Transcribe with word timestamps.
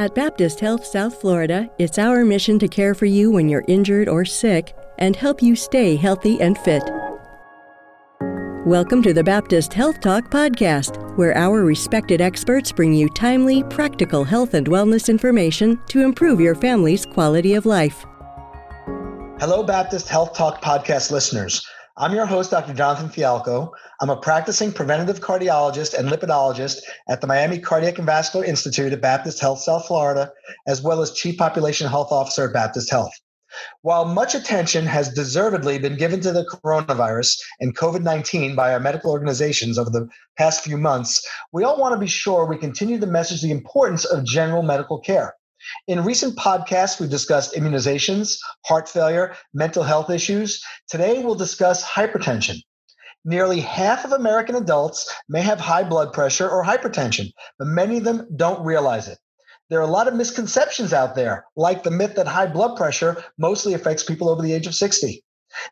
At 0.00 0.14
Baptist 0.14 0.60
Health 0.60 0.86
South 0.86 1.20
Florida, 1.20 1.68
it's 1.78 1.98
our 1.98 2.24
mission 2.24 2.58
to 2.60 2.68
care 2.68 2.94
for 2.94 3.04
you 3.04 3.30
when 3.30 3.50
you're 3.50 3.66
injured 3.68 4.08
or 4.08 4.24
sick 4.24 4.74
and 4.96 5.14
help 5.14 5.42
you 5.42 5.54
stay 5.54 5.94
healthy 5.94 6.40
and 6.40 6.56
fit. 6.56 6.82
Welcome 8.64 9.02
to 9.02 9.12
the 9.12 9.22
Baptist 9.22 9.74
Health 9.74 10.00
Talk 10.00 10.30
podcast, 10.30 11.18
where 11.18 11.36
our 11.36 11.64
respected 11.64 12.22
experts 12.22 12.72
bring 12.72 12.94
you 12.94 13.10
timely, 13.10 13.62
practical 13.64 14.24
health 14.24 14.54
and 14.54 14.66
wellness 14.68 15.10
information 15.10 15.78
to 15.90 16.00
improve 16.00 16.40
your 16.40 16.54
family's 16.54 17.04
quality 17.04 17.52
of 17.52 17.66
life. 17.66 18.06
Hello, 19.38 19.62
Baptist 19.62 20.08
Health 20.08 20.34
Talk 20.34 20.62
podcast 20.62 21.10
listeners. 21.10 21.69
I'm 22.00 22.14
your 22.14 22.24
host, 22.24 22.50
Dr. 22.50 22.72
Jonathan 22.72 23.10
Fialkow. 23.10 23.72
I'm 24.00 24.08
a 24.08 24.16
practicing 24.16 24.72
preventative 24.72 25.20
cardiologist 25.20 25.92
and 25.92 26.08
lipidologist 26.08 26.78
at 27.10 27.20
the 27.20 27.26
Miami 27.26 27.58
Cardiac 27.58 27.98
and 27.98 28.06
Vascular 28.06 28.42
Institute 28.46 28.94
at 28.94 29.02
Baptist 29.02 29.38
Health 29.38 29.58
South 29.58 29.86
Florida, 29.86 30.32
as 30.66 30.80
well 30.80 31.02
as 31.02 31.12
Chief 31.12 31.36
Population 31.36 31.86
Health 31.86 32.10
Officer 32.10 32.46
at 32.46 32.54
Baptist 32.54 32.90
Health. 32.90 33.12
While 33.82 34.06
much 34.06 34.34
attention 34.34 34.86
has 34.86 35.12
deservedly 35.12 35.78
been 35.78 35.98
given 35.98 36.22
to 36.22 36.32
the 36.32 36.46
coronavirus 36.46 37.38
and 37.60 37.76
COVID 37.76 38.02
19 38.02 38.56
by 38.56 38.72
our 38.72 38.80
medical 38.80 39.10
organizations 39.10 39.76
over 39.76 39.90
the 39.90 40.08
past 40.38 40.64
few 40.64 40.78
months, 40.78 41.22
we 41.52 41.64
all 41.64 41.78
want 41.78 41.92
to 41.92 42.00
be 42.00 42.06
sure 42.06 42.46
we 42.46 42.56
continue 42.56 42.98
to 42.98 43.06
message 43.06 43.42
the 43.42 43.50
importance 43.50 44.06
of 44.06 44.24
general 44.24 44.62
medical 44.62 45.00
care. 45.00 45.34
In 45.86 46.04
recent 46.04 46.36
podcasts, 46.36 47.00
we've 47.00 47.10
discussed 47.10 47.54
immunizations, 47.54 48.38
heart 48.66 48.88
failure, 48.88 49.36
mental 49.54 49.82
health 49.82 50.10
issues. 50.10 50.62
Today, 50.88 51.22
we'll 51.22 51.34
discuss 51.34 51.84
hypertension. 51.84 52.56
Nearly 53.24 53.60
half 53.60 54.04
of 54.04 54.12
American 54.12 54.56
adults 54.56 55.12
may 55.28 55.42
have 55.42 55.60
high 55.60 55.84
blood 55.84 56.12
pressure 56.12 56.48
or 56.48 56.64
hypertension, 56.64 57.30
but 57.58 57.68
many 57.68 57.98
of 57.98 58.04
them 58.04 58.26
don't 58.36 58.64
realize 58.64 59.08
it 59.08 59.18
there 59.70 59.78
are 59.78 59.82
a 59.82 59.86
lot 59.86 60.08
of 60.08 60.14
misconceptions 60.14 60.92
out 60.92 61.14
there, 61.14 61.44
like 61.56 61.84
the 61.84 61.92
myth 61.92 62.16
that 62.16 62.26
high 62.26 62.46
blood 62.46 62.76
pressure 62.76 63.24
mostly 63.38 63.72
affects 63.72 64.02
people 64.02 64.28
over 64.28 64.42
the 64.42 64.52
age 64.52 64.66
of 64.66 64.74
60. 64.74 65.24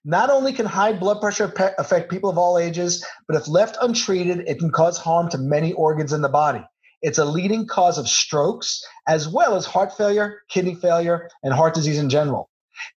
Not 0.05 0.31
only 0.31 0.53
can 0.53 0.67
high 0.67 0.93
blood 0.93 1.21
pressure 1.21 1.53
affect 1.79 2.11
people 2.11 2.31
of 2.31 2.39
all 2.39 2.59
ages, 2.59 3.05
but 3.27 3.37
if 3.37 3.49
left 3.49 3.77
untreated, 3.83 4.45
it 4.47 4.61
can 4.61 4.71
cause 4.71 4.99
harm 4.99 5.29
to 5.31 5.39
many 5.39 5.73
organs 5.73 6.13
in 6.13 6.23
the 6.23 6.29
body. 6.29 6.65
It's 7.01 7.19
a 7.19 7.25
leading 7.25 7.67
cause 7.67 7.97
of 7.97 8.09
strokes, 8.09 8.85
as 9.07 9.29
well 9.29 9.55
as 9.55 9.65
heart 9.65 9.97
failure, 9.97 10.43
kidney 10.49 10.75
failure, 10.75 11.31
and 11.45 11.55
heart 11.55 11.75
disease 11.75 11.99
in 11.99 12.11
general. 12.11 12.51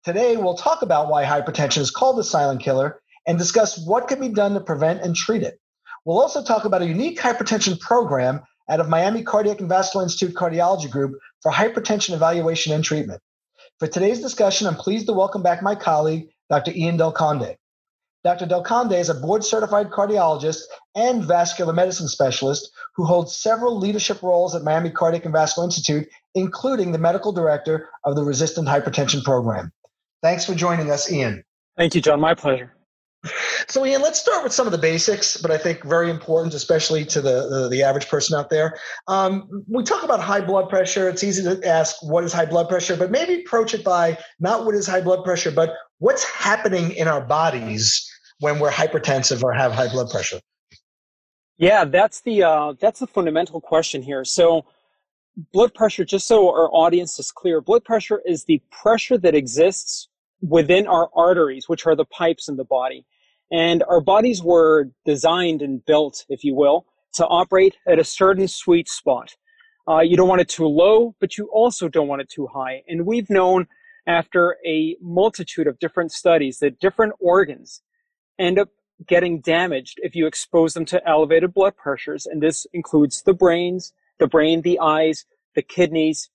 Today, 0.06 0.38
we'll 0.38 0.56
talk 0.56 0.82
about 0.82 1.10
why 1.10 1.26
hypertension 1.26 1.80
is 1.80 1.92
called 1.92 2.18
the 2.18 2.24
silent 2.24 2.62
killer 2.62 3.02
and 3.28 3.38
discuss 3.38 3.78
what 3.86 4.08
can 4.08 4.20
be 4.20 4.30
done 4.30 4.54
to 4.54 4.62
prevent 4.62 5.02
and 5.02 5.16
treat 5.16 5.44
it. 5.44 5.60
We'll 6.06 6.20
also 6.20 6.44
talk 6.44 6.64
about 6.64 6.82
a 6.82 6.88
unique 6.88 7.20
hypertension 7.20 7.80
program 7.80 8.42
out 8.70 8.80
of 8.80 8.88
Miami 8.88 9.22
Cardiac 9.22 9.60
and 9.60 9.68
Vascular 9.68 10.04
Institute 10.04 10.34
Cardiology 10.34 10.90
Group 10.90 11.20
for 11.42 11.52
hypertension 11.52 12.14
evaluation 12.14 12.74
and 12.74 12.84
treatment. 12.84 13.22
For 13.80 13.88
today's 13.88 14.22
discussion, 14.22 14.68
I'm 14.68 14.76
pleased 14.76 15.08
to 15.08 15.14
welcome 15.14 15.44
back 15.44 15.62
my 15.62 15.76
colleague, 15.76 16.30
Dr. 16.50 16.72
Ian 16.72 16.98
Del 16.98 17.12
Conde. 17.12 17.56
Dr. 18.24 18.46
Del 18.46 18.64
Conde 18.64 18.94
is 18.94 19.10
a 19.10 19.14
board 19.14 19.46
certified 19.46 19.92
cardiologist 19.92 20.64
and 20.96 21.24
vascular 21.24 21.72
medicine 21.72 22.10
specialist 22.10 22.70
who 22.96 23.06
holds 23.06 23.36
several 23.36 23.78
leadership 23.78 24.22
roles 24.22 24.54
at 24.56 24.64
Miami 24.64 24.90
Cardiac 24.90 25.24
and 25.24 25.34
Vascular 25.34 25.66
Institute, 25.66 26.08
including 26.36 26.92
the 26.92 26.98
medical 26.98 27.32
director 27.32 27.90
of 28.04 28.16
the 28.16 28.24
Resistant 28.24 28.68
Hypertension 28.68 29.24
Program. 29.24 29.72
Thanks 30.22 30.46
for 30.46 30.54
joining 30.54 30.92
us, 30.92 31.10
Ian. 31.10 31.46
Thank 31.78 31.96
you, 31.96 32.02
John. 32.02 32.20
My 32.20 32.34
pleasure. 32.34 32.74
So, 33.68 33.86
Ian, 33.86 34.02
let's 34.02 34.20
start 34.20 34.44
with 34.44 34.54
some 34.54 34.66
of 34.66 34.72
the 34.72 34.78
basics, 34.78 35.38
but 35.38 35.52
I 35.52 35.58
think 35.58 35.84
very 35.84 36.10
important, 36.10 36.54
especially 36.54 37.06
to 37.06 37.22
the, 37.22 37.48
the, 37.50 37.70
the 37.70 37.84
average 37.84 38.08
person 38.08 38.38
out 38.38 38.50
there. 38.50 38.78
Um, 39.08 39.64
we 39.68 39.84
talk 39.84 40.04
about 40.04 40.22
high 40.22 40.42
blood 40.42 40.70
pressure. 40.70 41.10
It's 41.10 41.24
easy 41.24 41.44
to 41.44 41.66
ask, 41.68 41.96
what 42.02 42.24
is 42.24 42.34
high 42.34 42.46
blood 42.46 42.70
pressure? 42.70 42.96
But 42.96 43.12
maybe 43.12 43.42
approach 43.42 43.74
it 43.74 43.84
by 43.84 44.18
not 44.40 44.66
what 44.66 44.76
is 44.76 44.88
high 44.88 45.02
blood 45.02 45.24
pressure, 45.24 45.52
but 45.52 45.74
what's 46.00 46.24
happening 46.24 46.92
in 46.92 47.08
our 47.08 47.22
bodies 47.22 48.09
when 48.40 48.60
we're 48.60 48.72
hypertensive 48.72 49.44
or 49.44 49.54
have 49.54 49.72
high 49.72 49.90
blood 49.90 50.10
pressure? 50.10 50.40
Yeah, 51.58 51.86
that's 51.86 52.22
the 52.22 52.44
uh, 52.44 52.74
that's 52.80 53.00
the 53.00 53.08
fundamental 53.08 53.60
question 53.60 54.02
here. 54.02 54.24
So, 54.24 54.66
blood 55.52 55.74
pressure, 55.74 56.06
just 56.06 56.26
so 56.26 56.48
our 56.50 56.70
audience 56.74 57.20
is 57.20 57.32
clear, 57.32 57.62
blood 57.62 57.84
pressure 57.84 58.22
is 58.26 58.46
the 58.46 58.62
pressure 58.72 59.18
that 59.18 59.36
exists 59.36 60.08
within 60.42 60.88
our 60.88 61.10
arteries, 61.14 61.68
which 61.68 61.86
are 61.86 61.96
the 61.96 62.06
pipes 62.06 62.48
in 62.48 62.56
the 62.56 62.64
body. 62.64 63.06
And 63.52 63.84
our 63.90 64.00
bodies 64.00 64.42
were 64.42 64.90
designed 65.06 65.62
and 65.62 65.84
built, 65.86 66.26
if 66.30 66.44
you 66.44 66.56
will, 66.56 66.86
to 67.14 67.26
operate 67.26 67.76
at 67.88 68.00
a 68.00 68.04
certain 68.04 68.48
sweet 68.48 68.88
spot. 68.88 69.36
Uh, 69.88 70.00
you 70.00 70.16
don't 70.16 70.30
want 70.30 70.40
it 70.40 70.48
too 70.48 70.68
low, 70.68 71.16
but 71.20 71.38
you 71.38 71.50
also 71.52 71.90
don't 71.90 72.08
want 72.08 72.22
it 72.22 72.30
too 72.30 72.48
high. 72.48 72.84
And 72.88 73.06
we've 73.06 73.30
known 73.30 73.68
after 74.08 74.58
a 74.66 74.96
multitude 75.02 75.68
of 75.68 75.80
different 75.80 76.12
studies 76.12 76.60
that 76.60 76.80
different 76.80 77.14
organs 77.20 77.82
end 78.40 78.58
up 78.58 78.70
getting 79.06 79.42
damaged 79.42 80.00
if 80.02 80.16
you 80.16 80.26
expose 80.28 80.74
them 80.74 80.86
to 80.86 81.08
elevated 81.08 81.54
blood 81.54 81.76
pressures. 81.78 82.26
And 82.26 82.42
this 82.42 82.66
includes 82.74 83.22
the 83.22 83.34
brains, 83.34 83.94
the 84.18 84.28
brain, 84.28 84.62
the 84.62 84.80
eyes, 84.80 85.26
the 85.56 85.62
kidneys, 85.62 86.30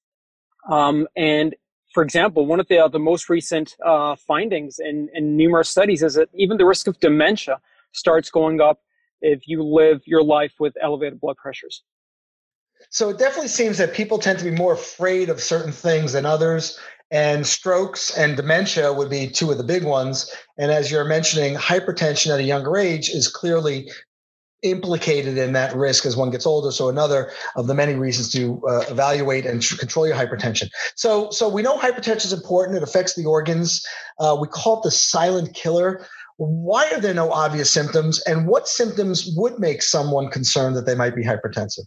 um, 0.70 1.06
and 1.16 1.54
for 1.92 2.03
example, 2.03 2.47
one 2.47 2.59
of 2.59 2.66
the, 2.69 2.78
uh, 2.78 2.88
the 2.88 2.98
most 2.98 3.28
recent 3.28 3.76
uh, 3.84 4.16
findings 4.16 4.81
in, 4.81 5.09
in 5.15 5.37
numerous 5.37 5.69
studies 5.69 6.03
is 6.03 6.15
that 6.15 6.28
even 6.34 6.56
the 6.56 6.66
risk 6.66 6.88
of 6.88 6.98
dementia 6.98 7.60
starts 7.92 8.31
going 8.31 8.60
up 8.60 8.81
if 9.21 9.47
you 9.47 9.62
live 9.62 10.03
your 10.04 10.22
life 10.22 10.54
with 10.59 10.75
elevated 10.82 11.21
blood 11.21 11.36
pressures. 11.36 11.84
So 12.91 13.10
it 13.10 13.19
definitely 13.19 13.48
seems 13.48 13.78
that 13.78 13.94
people 13.94 14.19
tend 14.19 14.38
to 14.41 14.44
be 14.44 14.50
more 14.50 14.72
afraid 14.72 15.28
of 15.28 15.41
certain 15.41 15.72
things 15.72 16.12
than 16.12 16.26
others. 16.26 16.78
And 17.10 17.47
strokes 17.47 18.16
and 18.16 18.37
dementia 18.37 18.92
would 18.92 19.10
be 19.10 19.28
two 19.28 19.50
of 19.50 19.59
the 19.59 19.65
big 19.65 19.84
ones. 19.84 20.31
And 20.59 20.72
as 20.72 20.91
you're 20.91 21.04
mentioning, 21.04 21.54
hypertension 21.54 22.32
at 22.32 22.41
a 22.41 22.44
younger 22.44 22.76
age 22.76 23.09
is 23.10 23.28
clearly 23.28 23.91
implicated 24.65 25.37
in 25.37 25.53
that 25.53 25.76
risk 25.76 26.06
as 26.06 26.16
one 26.16 26.31
gets 26.31 26.47
older. 26.47 26.72
So 26.72 26.88
another 26.88 27.31
of 27.54 27.66
the 27.66 27.75
many 27.75 27.94
reasons 27.94 28.32
to 28.32 28.60
uh, 28.66 28.84
evaluate 28.88 29.47
and 29.47 29.62
control 29.78 30.06
your 30.06 30.16
hypertension. 30.16 30.70
So 30.97 31.31
so 31.31 31.48
we 31.48 31.62
know 31.62 31.76
hypertension 31.76 32.25
is 32.25 32.32
important. 32.32 32.78
It 32.78 32.82
affects 32.82 33.15
the 33.15 33.26
organs. 33.26 33.86
Uh, 34.19 34.36
we 34.41 34.48
call 34.48 34.78
it 34.78 34.84
the 34.84 34.91
silent 34.91 35.54
killer. 35.54 36.06
Why 36.38 36.91
are 36.91 37.00
there 37.00 37.15
no 37.15 37.31
obvious 37.31 37.71
symptoms, 37.71 38.21
and 38.22 38.48
what 38.48 38.66
symptoms 38.66 39.31
would 39.36 39.60
make 39.60 39.82
someone 39.82 40.31
concerned 40.31 40.75
that 40.75 40.84
they 40.84 40.97
might 40.97 41.15
be 41.15 41.22
hypertensive? 41.22 41.84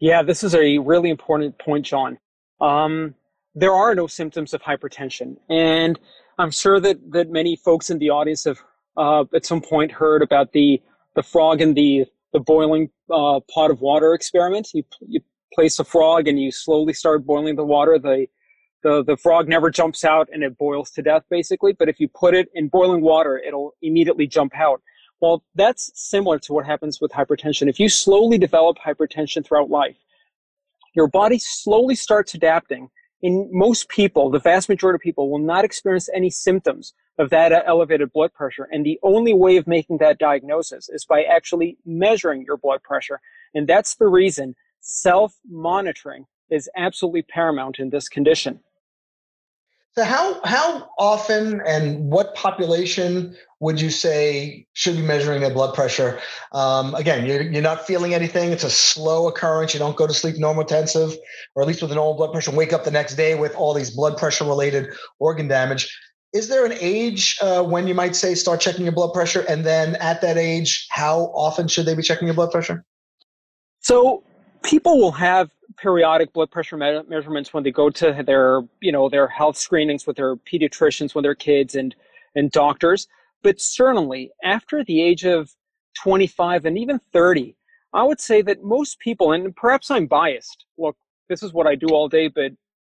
Yeah, 0.00 0.24
this 0.24 0.42
is 0.42 0.52
a 0.56 0.78
really 0.78 1.10
important 1.10 1.58
point, 1.58 1.86
John. 1.86 2.18
Um, 2.60 3.14
there 3.54 3.72
are 3.72 3.94
no 3.94 4.06
symptoms 4.06 4.54
of 4.54 4.62
hypertension, 4.62 5.36
and 5.48 5.98
I'm 6.38 6.50
sure 6.50 6.80
that 6.80 6.98
that 7.12 7.30
many 7.30 7.56
folks 7.56 7.90
in 7.90 7.98
the 7.98 8.10
audience 8.10 8.44
have 8.44 8.58
uh, 8.96 9.24
at 9.34 9.44
some 9.44 9.60
point 9.60 9.92
heard 9.92 10.22
about 10.22 10.52
the 10.52 10.80
the 11.14 11.22
frog 11.22 11.60
in 11.60 11.74
the 11.74 12.06
the 12.32 12.40
boiling 12.40 12.90
uh, 13.10 13.40
pot 13.52 13.70
of 13.70 13.80
water 13.80 14.14
experiment. 14.14 14.68
You 14.72 14.84
you 15.06 15.20
place 15.54 15.78
a 15.78 15.84
frog 15.84 16.28
and 16.28 16.40
you 16.40 16.50
slowly 16.50 16.92
start 16.92 17.26
boiling 17.26 17.56
the 17.56 17.64
water. 17.64 17.98
The 17.98 18.26
the 18.82 19.04
the 19.04 19.16
frog 19.16 19.48
never 19.48 19.70
jumps 19.70 20.04
out 20.04 20.28
and 20.32 20.42
it 20.42 20.56
boils 20.56 20.90
to 20.92 21.02
death 21.02 21.24
basically. 21.30 21.72
But 21.72 21.88
if 21.88 22.00
you 22.00 22.08
put 22.08 22.34
it 22.34 22.48
in 22.54 22.68
boiling 22.68 23.02
water, 23.02 23.38
it'll 23.38 23.74
immediately 23.82 24.26
jump 24.26 24.54
out. 24.56 24.80
Well, 25.20 25.44
that's 25.54 25.92
similar 25.94 26.38
to 26.40 26.52
what 26.52 26.66
happens 26.66 27.00
with 27.00 27.12
hypertension. 27.12 27.68
If 27.68 27.78
you 27.78 27.88
slowly 27.88 28.38
develop 28.38 28.78
hypertension 28.78 29.44
throughout 29.44 29.70
life, 29.70 29.96
your 30.96 31.06
body 31.06 31.38
slowly 31.38 31.94
starts 31.94 32.34
adapting. 32.34 32.90
In 33.22 33.48
most 33.52 33.88
people, 33.88 34.30
the 34.30 34.40
vast 34.40 34.68
majority 34.68 34.96
of 34.96 35.00
people 35.00 35.30
will 35.30 35.38
not 35.38 35.64
experience 35.64 36.08
any 36.12 36.28
symptoms 36.28 36.92
of 37.18 37.30
that 37.30 37.52
elevated 37.66 38.12
blood 38.12 38.34
pressure. 38.34 38.68
And 38.72 38.84
the 38.84 38.98
only 39.02 39.32
way 39.32 39.56
of 39.56 39.66
making 39.68 39.98
that 39.98 40.18
diagnosis 40.18 40.88
is 40.88 41.04
by 41.04 41.22
actually 41.22 41.78
measuring 41.86 42.44
your 42.44 42.56
blood 42.56 42.82
pressure. 42.82 43.20
And 43.54 43.68
that's 43.68 43.94
the 43.94 44.08
reason 44.08 44.56
self 44.80 45.36
monitoring 45.48 46.26
is 46.50 46.68
absolutely 46.76 47.22
paramount 47.22 47.78
in 47.78 47.90
this 47.90 48.08
condition. 48.08 48.60
So, 49.94 50.04
how, 50.04 50.40
how 50.44 50.88
often 50.98 51.60
and 51.66 52.10
what 52.10 52.34
population 52.34 53.36
would 53.60 53.78
you 53.78 53.90
say 53.90 54.66
should 54.72 54.96
be 54.96 55.02
measuring 55.02 55.42
their 55.42 55.52
blood 55.52 55.74
pressure? 55.74 56.18
Um, 56.52 56.94
again, 56.94 57.26
you're, 57.26 57.42
you're 57.42 57.60
not 57.60 57.86
feeling 57.86 58.14
anything. 58.14 58.52
It's 58.52 58.64
a 58.64 58.70
slow 58.70 59.28
occurrence. 59.28 59.74
You 59.74 59.80
don't 59.80 59.96
go 59.96 60.06
to 60.06 60.14
sleep 60.14 60.36
normotensive, 60.36 61.14
or 61.54 61.62
at 61.62 61.68
least 61.68 61.82
with 61.82 61.92
a 61.92 61.94
normal 61.94 62.14
blood 62.14 62.32
pressure, 62.32 62.50
wake 62.52 62.72
up 62.72 62.84
the 62.84 62.90
next 62.90 63.16
day 63.16 63.34
with 63.34 63.54
all 63.54 63.74
these 63.74 63.90
blood 63.90 64.16
pressure 64.16 64.44
related 64.44 64.88
organ 65.18 65.46
damage 65.46 65.94
is 66.32 66.48
there 66.48 66.64
an 66.64 66.72
age 66.80 67.36
uh, 67.42 67.62
when 67.62 67.86
you 67.86 67.94
might 67.94 68.16
say 68.16 68.34
start 68.34 68.60
checking 68.60 68.84
your 68.84 68.92
blood 68.92 69.12
pressure 69.12 69.44
and 69.48 69.64
then 69.64 69.96
at 69.96 70.20
that 70.22 70.38
age 70.38 70.86
how 70.90 71.24
often 71.34 71.68
should 71.68 71.86
they 71.86 71.94
be 71.94 72.02
checking 72.02 72.26
your 72.26 72.34
blood 72.34 72.50
pressure 72.50 72.84
so 73.80 74.22
people 74.62 74.98
will 74.98 75.12
have 75.12 75.50
periodic 75.76 76.32
blood 76.32 76.50
pressure 76.50 76.76
me- 76.76 77.02
measurements 77.08 77.52
when 77.52 77.64
they 77.64 77.70
go 77.70 77.90
to 77.90 78.22
their 78.26 78.62
you 78.80 78.92
know 78.92 79.08
their 79.08 79.28
health 79.28 79.56
screenings 79.56 80.06
with 80.06 80.16
their 80.16 80.36
pediatricians 80.36 81.14
with 81.14 81.24
their 81.24 81.34
kids 81.34 81.74
and 81.74 81.94
and 82.34 82.50
doctors. 82.50 83.08
But 83.42 83.60
certainly 83.60 84.30
after 84.44 84.84
the 84.84 85.02
age 85.02 85.24
of 85.24 85.54
25 86.02 86.64
and 86.64 86.78
even 86.78 86.98
30 87.12 87.54
i 87.92 88.02
would 88.02 88.18
say 88.18 88.40
that 88.40 88.64
most 88.64 88.98
people 88.98 89.32
and 89.32 89.54
perhaps 89.54 89.90
i'm 89.90 90.06
biased 90.06 90.64
look 90.78 90.96
this 91.32 91.42
is 91.42 91.52
what 91.52 91.66
I 91.66 91.74
do 91.74 91.88
all 91.88 92.08
day, 92.08 92.28
but 92.28 92.52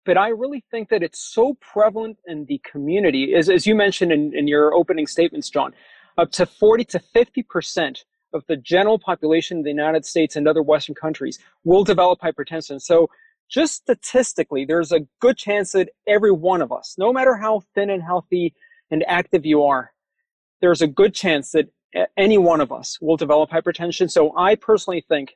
but 0.05 0.17
I 0.17 0.29
really 0.29 0.65
think 0.69 0.89
that 0.89 1.01
it's 1.01 1.19
so 1.19 1.55
prevalent 1.61 2.17
in 2.27 2.45
the 2.45 2.59
community, 2.69 3.35
as, 3.35 3.47
as 3.47 3.65
you 3.65 3.73
mentioned 3.73 4.11
in, 4.11 4.35
in 4.35 4.49
your 4.49 4.73
opening 4.73 5.07
statements, 5.07 5.49
John, 5.49 5.73
up 6.17 6.29
to 6.33 6.45
40 6.45 6.83
to 6.85 6.99
50% 6.99 8.03
of 8.33 8.43
the 8.47 8.57
general 8.57 8.99
population 8.99 9.57
in 9.57 9.63
the 9.63 9.69
United 9.69 10.05
States 10.05 10.35
and 10.35 10.47
other 10.47 10.61
Western 10.61 10.95
countries 10.95 11.39
will 11.63 11.83
develop 11.83 12.19
hypertension. 12.19 12.81
So 12.81 13.09
just 13.49 13.75
statistically, 13.75 14.65
there's 14.65 14.91
a 14.91 15.01
good 15.19 15.37
chance 15.37 15.73
that 15.73 15.89
every 16.07 16.31
one 16.31 16.61
of 16.61 16.71
us, 16.71 16.95
no 16.97 17.13
matter 17.13 17.35
how 17.35 17.63
thin 17.75 17.89
and 17.89 18.01
healthy 18.01 18.53
and 18.89 19.03
active 19.07 19.45
you 19.45 19.63
are, 19.63 19.91
there's 20.61 20.81
a 20.81 20.87
good 20.87 21.13
chance 21.13 21.51
that 21.51 21.69
any 22.17 22.37
one 22.37 22.61
of 22.61 22.71
us 22.71 22.97
will 23.01 23.17
develop 23.17 23.51
hypertension. 23.51 24.09
So 24.09 24.35
I 24.35 24.55
personally 24.55 25.05
think 25.07 25.35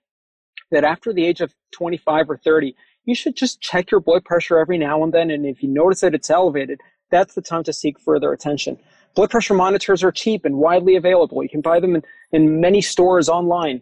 that 0.71 0.83
after 0.83 1.13
the 1.13 1.25
age 1.25 1.41
of 1.41 1.53
25 1.73 2.29
or 2.31 2.37
30, 2.37 2.75
you 3.05 3.15
should 3.15 3.35
just 3.35 3.61
check 3.61 3.91
your 3.91 3.99
blood 3.99 4.25
pressure 4.25 4.57
every 4.57 4.77
now 4.77 5.03
and 5.03 5.13
then. 5.13 5.29
And 5.29 5.45
if 5.45 5.61
you 5.61 5.69
notice 5.69 6.01
that 6.01 6.15
it's 6.15 6.29
elevated, 6.29 6.81
that's 7.11 7.35
the 7.35 7.41
time 7.41 7.63
to 7.63 7.73
seek 7.73 7.99
further 7.99 8.33
attention. 8.33 8.79
Blood 9.17 9.31
pressure 9.31 9.55
monitors 9.55 10.03
are 10.03 10.11
cheap 10.11 10.45
and 10.45 10.57
widely 10.57 10.95
available. 10.95 11.41
You 11.41 11.49
can 11.49 11.61
buy 11.61 11.79
them 11.79 11.95
in, 11.95 12.03
in 12.31 12.61
many 12.61 12.81
stores 12.81 13.27
online. 13.27 13.81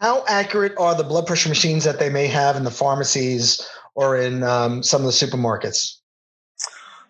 How 0.00 0.24
accurate 0.26 0.72
are 0.78 0.96
the 0.96 1.04
blood 1.04 1.28
pressure 1.28 1.48
machines 1.48 1.84
that 1.84 2.00
they 2.00 2.10
may 2.10 2.26
have 2.26 2.56
in 2.56 2.64
the 2.64 2.72
pharmacies 2.72 3.64
or 3.94 4.16
in 4.16 4.42
um, 4.42 4.82
some 4.82 5.02
of 5.02 5.06
the 5.06 5.12
supermarkets? 5.12 5.98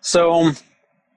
So, 0.01 0.51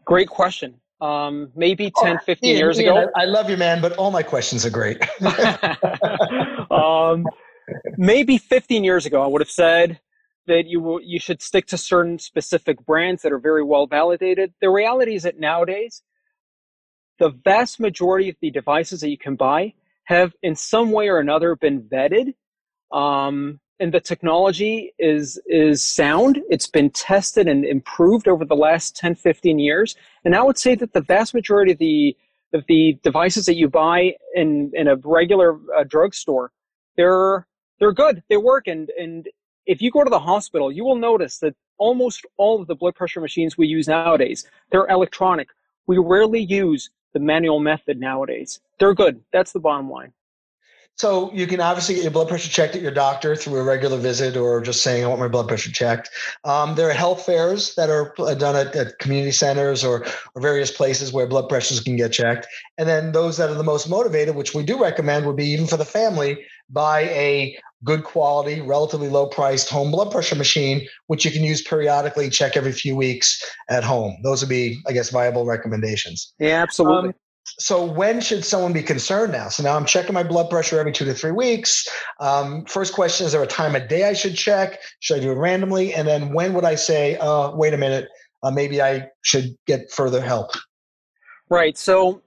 great 0.06 0.28
question. 0.28 0.80
Um, 1.02 1.50
maybe 1.54 1.92
10, 2.02 2.20
15 2.20 2.48
Ian, 2.48 2.58
years 2.58 2.80
Ian, 2.80 2.96
ago. 2.96 3.10
I, 3.14 3.24
I, 3.24 3.24
love 3.26 3.50
you, 3.50 3.58
man, 3.58 3.82
but 3.82 3.92
all 3.98 4.10
my 4.10 4.22
questions 4.22 4.64
are 4.64 4.70
great. 4.70 5.02
um, 6.70 7.26
maybe 7.98 8.38
15 8.38 8.82
years 8.82 9.04
ago, 9.04 9.22
I 9.22 9.26
would 9.26 9.42
have 9.42 9.50
said 9.50 10.00
that 10.46 10.66
you 10.66 11.00
you 11.02 11.18
should 11.18 11.42
stick 11.42 11.66
to 11.66 11.78
certain 11.78 12.18
specific 12.18 12.84
brands 12.84 13.22
that 13.22 13.32
are 13.32 13.38
very 13.38 13.64
well 13.64 13.86
validated. 13.86 14.52
The 14.60 14.70
reality 14.70 15.14
is 15.14 15.22
that 15.22 15.38
nowadays, 15.38 16.02
the 17.18 17.30
vast 17.44 17.80
majority 17.80 18.28
of 18.28 18.36
the 18.40 18.50
devices 18.50 19.00
that 19.00 19.10
you 19.10 19.18
can 19.18 19.36
buy 19.36 19.74
have, 20.04 20.34
in 20.42 20.54
some 20.54 20.92
way 20.92 21.08
or 21.08 21.18
another, 21.18 21.56
been 21.56 21.82
vetted. 21.82 22.34
Um, 22.92 23.60
and 23.80 23.92
the 23.92 24.00
technology 24.00 24.92
is 24.98 25.40
is 25.46 25.82
sound. 25.82 26.40
It's 26.48 26.68
been 26.68 26.90
tested 26.90 27.48
and 27.48 27.64
improved 27.64 28.28
over 28.28 28.44
the 28.44 28.54
last 28.54 28.96
10, 28.96 29.16
15 29.16 29.58
years. 29.58 29.96
And 30.24 30.36
I 30.36 30.42
would 30.42 30.58
say 30.58 30.74
that 30.76 30.92
the 30.92 31.00
vast 31.00 31.34
majority 31.34 31.72
of 31.72 31.78
the 31.78 32.16
of 32.52 32.64
the 32.68 32.98
devices 33.02 33.46
that 33.46 33.56
you 33.56 33.68
buy 33.68 34.14
in 34.34 34.70
in 34.74 34.88
a 34.88 34.96
regular 34.96 35.58
uh, 35.76 35.84
drugstore, 35.84 36.52
they're 36.96 37.46
they're 37.78 37.92
good. 37.92 38.22
They 38.28 38.36
work. 38.36 38.66
And, 38.66 38.90
and 38.98 39.28
if 39.66 39.80
you 39.80 39.90
go 39.90 40.04
to 40.04 40.10
the 40.10 40.18
hospital, 40.18 40.70
you 40.70 40.84
will 40.84 40.96
notice 40.96 41.38
that 41.38 41.54
almost 41.78 42.24
all 42.36 42.60
of 42.60 42.66
the 42.66 42.74
blood 42.74 42.94
pressure 42.94 43.20
machines 43.20 43.58
we 43.58 43.66
use 43.66 43.88
nowadays, 43.88 44.46
they're 44.70 44.86
electronic. 44.88 45.48
We 45.86 45.98
rarely 45.98 46.40
use 46.40 46.90
the 47.12 47.20
manual 47.20 47.60
method 47.60 47.98
nowadays. 47.98 48.60
They're 48.78 48.94
good. 48.94 49.20
That's 49.32 49.52
the 49.52 49.60
bottom 49.60 49.90
line. 49.90 50.12
So 50.96 51.32
you 51.32 51.46
can 51.46 51.60
obviously 51.60 51.96
get 51.96 52.04
your 52.04 52.12
blood 52.12 52.28
pressure 52.28 52.48
checked 52.48 52.76
at 52.76 52.82
your 52.82 52.92
doctor 52.92 53.34
through 53.34 53.58
a 53.58 53.64
regular 53.64 53.96
visit 53.96 54.36
or 54.36 54.60
just 54.60 54.82
saying, 54.82 55.04
I 55.04 55.08
want 55.08 55.20
my 55.20 55.28
blood 55.28 55.48
pressure 55.48 55.72
checked. 55.72 56.08
Um, 56.44 56.76
there 56.76 56.88
are 56.88 56.92
health 56.92 57.26
fairs 57.26 57.74
that 57.74 57.90
are 57.90 58.14
done 58.36 58.54
at, 58.54 58.74
at, 58.76 58.98
community 59.00 59.32
centers 59.32 59.82
or, 59.82 60.06
or 60.34 60.42
various 60.42 60.70
places 60.70 61.12
where 61.12 61.26
blood 61.26 61.48
pressures 61.48 61.80
can 61.80 61.96
get 61.96 62.12
checked. 62.12 62.46
And 62.78 62.88
then 62.88 63.12
those 63.12 63.38
that 63.38 63.50
are 63.50 63.54
the 63.54 63.64
most 63.64 63.88
motivated, 63.88 64.36
which 64.36 64.54
we 64.54 64.62
do 64.62 64.80
recommend 64.80 65.26
would 65.26 65.36
be 65.36 65.46
even 65.46 65.66
for 65.66 65.76
the 65.76 65.84
family, 65.84 66.44
buy 66.70 67.00
a 67.00 67.58
good 67.82 68.04
quality, 68.04 68.60
relatively 68.60 69.08
low 69.08 69.26
priced 69.26 69.68
home 69.68 69.90
blood 69.90 70.10
pressure 70.10 70.36
machine, 70.36 70.86
which 71.08 71.24
you 71.24 71.30
can 71.30 71.42
use 71.42 71.60
periodically, 71.60 72.30
check 72.30 72.56
every 72.56 72.72
few 72.72 72.96
weeks 72.96 73.42
at 73.68 73.84
home. 73.84 74.16
Those 74.22 74.42
would 74.42 74.48
be, 74.48 74.80
I 74.86 74.92
guess, 74.92 75.10
viable 75.10 75.44
recommendations. 75.44 76.32
Yeah, 76.38 76.62
absolutely. 76.62 77.10
Um, 77.10 77.14
so 77.44 77.84
when 77.84 78.20
should 78.20 78.44
someone 78.44 78.72
be 78.72 78.82
concerned 78.82 79.32
now? 79.32 79.48
So 79.48 79.62
now 79.62 79.76
I'm 79.76 79.84
checking 79.84 80.14
my 80.14 80.22
blood 80.22 80.48
pressure 80.48 80.78
every 80.78 80.92
two 80.92 81.04
to 81.04 81.14
three 81.14 81.30
weeks. 81.30 81.86
Um, 82.20 82.64
first 82.64 82.94
question: 82.94 83.26
Is 83.26 83.32
there 83.32 83.42
a 83.42 83.46
time 83.46 83.76
of 83.76 83.88
day 83.88 84.08
I 84.08 84.14
should 84.14 84.34
check? 84.34 84.78
Should 85.00 85.18
I 85.18 85.20
do 85.20 85.32
it 85.32 85.36
randomly? 85.36 85.94
And 85.94 86.08
then 86.08 86.32
when 86.32 86.54
would 86.54 86.64
I 86.64 86.74
say, 86.74 87.16
uh, 87.18 87.50
"Wait 87.54 87.74
a 87.74 87.76
minute, 87.76 88.08
uh, 88.42 88.50
maybe 88.50 88.80
I 88.80 89.08
should 89.22 89.56
get 89.66 89.92
further 89.92 90.20
help"? 90.20 90.52
Right. 91.50 91.76
So 91.76 92.22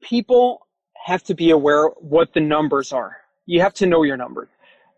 people 0.00 0.66
have 1.04 1.22
to 1.24 1.34
be 1.34 1.50
aware 1.50 1.88
what 1.98 2.32
the 2.32 2.40
numbers 2.40 2.92
are. 2.92 3.16
You 3.46 3.60
have 3.60 3.74
to 3.74 3.86
know 3.86 4.02
your 4.02 4.16
number. 4.16 4.48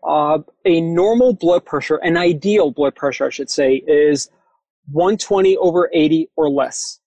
Uh, 0.03 0.39
a 0.65 0.81
normal 0.81 1.33
blood 1.33 1.65
pressure, 1.65 1.97
an 1.97 2.15
ideal 2.15 2.71
blood 2.71 2.95
pressure, 2.95 3.25
I 3.25 3.29
should 3.29 3.49
say, 3.49 3.83
is 3.87 4.29
120 4.91 5.57
over 5.57 5.89
80 5.93 6.29
or 6.35 6.49
less. 6.49 6.98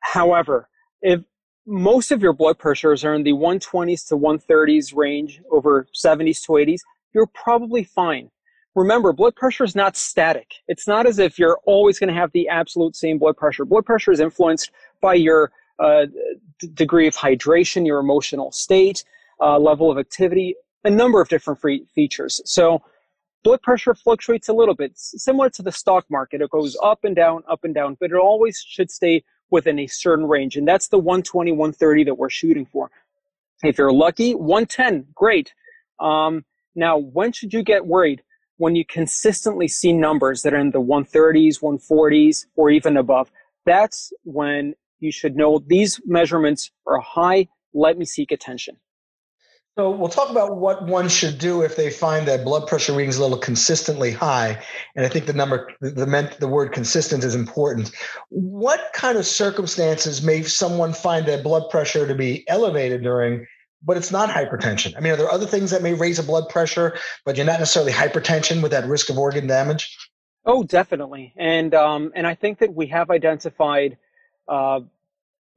However, 0.00 0.68
if 1.02 1.20
most 1.66 2.10
of 2.10 2.22
your 2.22 2.32
blood 2.32 2.58
pressures 2.58 3.04
are 3.04 3.14
in 3.14 3.22
the 3.22 3.32
120s 3.32 4.08
to 4.08 4.16
130s 4.16 4.94
range 4.94 5.40
over 5.50 5.86
70s 5.94 6.42
to 6.46 6.52
80s, 6.52 6.80
you're 7.14 7.26
probably 7.26 7.84
fine. 7.84 8.30
Remember, 8.74 9.12
blood 9.12 9.34
pressure 9.34 9.64
is 9.64 9.74
not 9.74 9.96
static. 9.96 10.48
It's 10.68 10.86
not 10.86 11.06
as 11.06 11.18
if 11.18 11.38
you're 11.38 11.58
always 11.66 11.98
going 11.98 12.08
to 12.08 12.14
have 12.14 12.30
the 12.32 12.48
absolute 12.48 12.94
same 12.94 13.18
blood 13.18 13.36
pressure. 13.36 13.64
Blood 13.64 13.84
pressure 13.84 14.12
is 14.12 14.20
influenced 14.20 14.70
by 15.00 15.14
your 15.14 15.50
uh, 15.78 16.06
d- 16.58 16.68
degree 16.74 17.08
of 17.08 17.14
hydration, 17.14 17.84
your 17.84 17.98
emotional 17.98 18.52
state, 18.52 19.04
uh, 19.40 19.58
level 19.58 19.90
of 19.90 19.98
activity, 19.98 20.54
a 20.84 20.90
number 20.90 21.20
of 21.20 21.28
different 21.28 21.58
features. 21.94 22.40
So, 22.44 22.82
blood 23.42 23.62
pressure 23.62 23.94
fluctuates 23.94 24.48
a 24.48 24.52
little 24.52 24.74
bit, 24.74 24.92
similar 24.96 25.50
to 25.50 25.62
the 25.62 25.72
stock 25.72 26.04
market. 26.10 26.40
It 26.40 26.50
goes 26.50 26.76
up 26.82 27.04
and 27.04 27.16
down, 27.16 27.42
up 27.48 27.64
and 27.64 27.74
down, 27.74 27.96
but 27.98 28.10
it 28.10 28.16
always 28.16 28.62
should 28.64 28.90
stay 28.90 29.24
within 29.50 29.78
a 29.78 29.86
certain 29.86 30.26
range. 30.26 30.56
And 30.56 30.66
that's 30.66 30.88
the 30.88 30.98
120, 30.98 31.52
130 31.52 32.04
that 32.04 32.14
we're 32.14 32.30
shooting 32.30 32.66
for. 32.66 32.90
If 33.62 33.78
you're 33.78 33.92
lucky, 33.92 34.34
110, 34.34 35.06
great. 35.14 35.52
Um, 35.98 36.44
now, 36.74 36.98
when 36.98 37.32
should 37.32 37.52
you 37.52 37.62
get 37.62 37.86
worried? 37.86 38.22
When 38.56 38.76
you 38.76 38.84
consistently 38.84 39.68
see 39.68 39.92
numbers 39.92 40.42
that 40.42 40.54
are 40.54 40.58
in 40.58 40.70
the 40.70 40.80
130s, 40.80 41.60
140s, 41.60 42.46
or 42.56 42.70
even 42.70 42.96
above. 42.96 43.30
That's 43.64 44.12
when 44.24 44.74
you 44.98 45.10
should 45.10 45.36
know 45.36 45.62
these 45.66 46.00
measurements 46.04 46.70
are 46.86 47.00
high. 47.00 47.48
Let 47.72 47.98
me 47.98 48.04
seek 48.04 48.32
attention. 48.32 48.76
So 49.78 49.90
we'll 49.90 50.08
talk 50.08 50.30
about 50.30 50.56
what 50.56 50.84
one 50.86 51.08
should 51.08 51.38
do 51.38 51.62
if 51.62 51.76
they 51.76 51.90
find 51.90 52.26
that 52.26 52.44
blood 52.44 52.66
pressure 52.66 52.92
readings 52.92 53.18
a 53.18 53.22
little 53.22 53.38
consistently 53.38 54.10
high. 54.10 54.60
And 54.96 55.06
I 55.06 55.08
think 55.08 55.26
the 55.26 55.32
number, 55.32 55.70
the 55.80 56.06
meant, 56.06 56.40
the 56.40 56.48
word 56.48 56.72
consistent 56.72 57.22
is 57.22 57.36
important. 57.36 57.92
What 58.30 58.90
kind 58.92 59.16
of 59.16 59.26
circumstances 59.26 60.22
may 60.22 60.42
someone 60.42 60.92
find 60.92 61.24
their 61.24 61.40
blood 61.40 61.70
pressure 61.70 62.06
to 62.06 62.14
be 62.16 62.44
elevated 62.48 63.02
during, 63.02 63.46
but 63.82 63.96
it's 63.96 64.10
not 64.10 64.28
hypertension? 64.28 64.96
I 64.96 65.00
mean, 65.00 65.12
are 65.12 65.16
there 65.16 65.30
other 65.30 65.46
things 65.46 65.70
that 65.70 65.82
may 65.82 65.94
raise 65.94 66.18
a 66.18 66.24
blood 66.24 66.48
pressure, 66.48 66.98
but 67.24 67.36
you're 67.36 67.46
not 67.46 67.60
necessarily 67.60 67.92
hypertension 67.92 68.62
with 68.62 68.72
that 68.72 68.86
risk 68.86 69.08
of 69.08 69.18
organ 69.18 69.46
damage? 69.46 69.96
Oh, 70.44 70.64
definitely. 70.64 71.32
And 71.36 71.74
um, 71.74 72.12
and 72.16 72.26
I 72.26 72.34
think 72.34 72.58
that 72.58 72.74
we 72.74 72.88
have 72.88 73.08
identified 73.08 73.98
uh, 74.48 74.80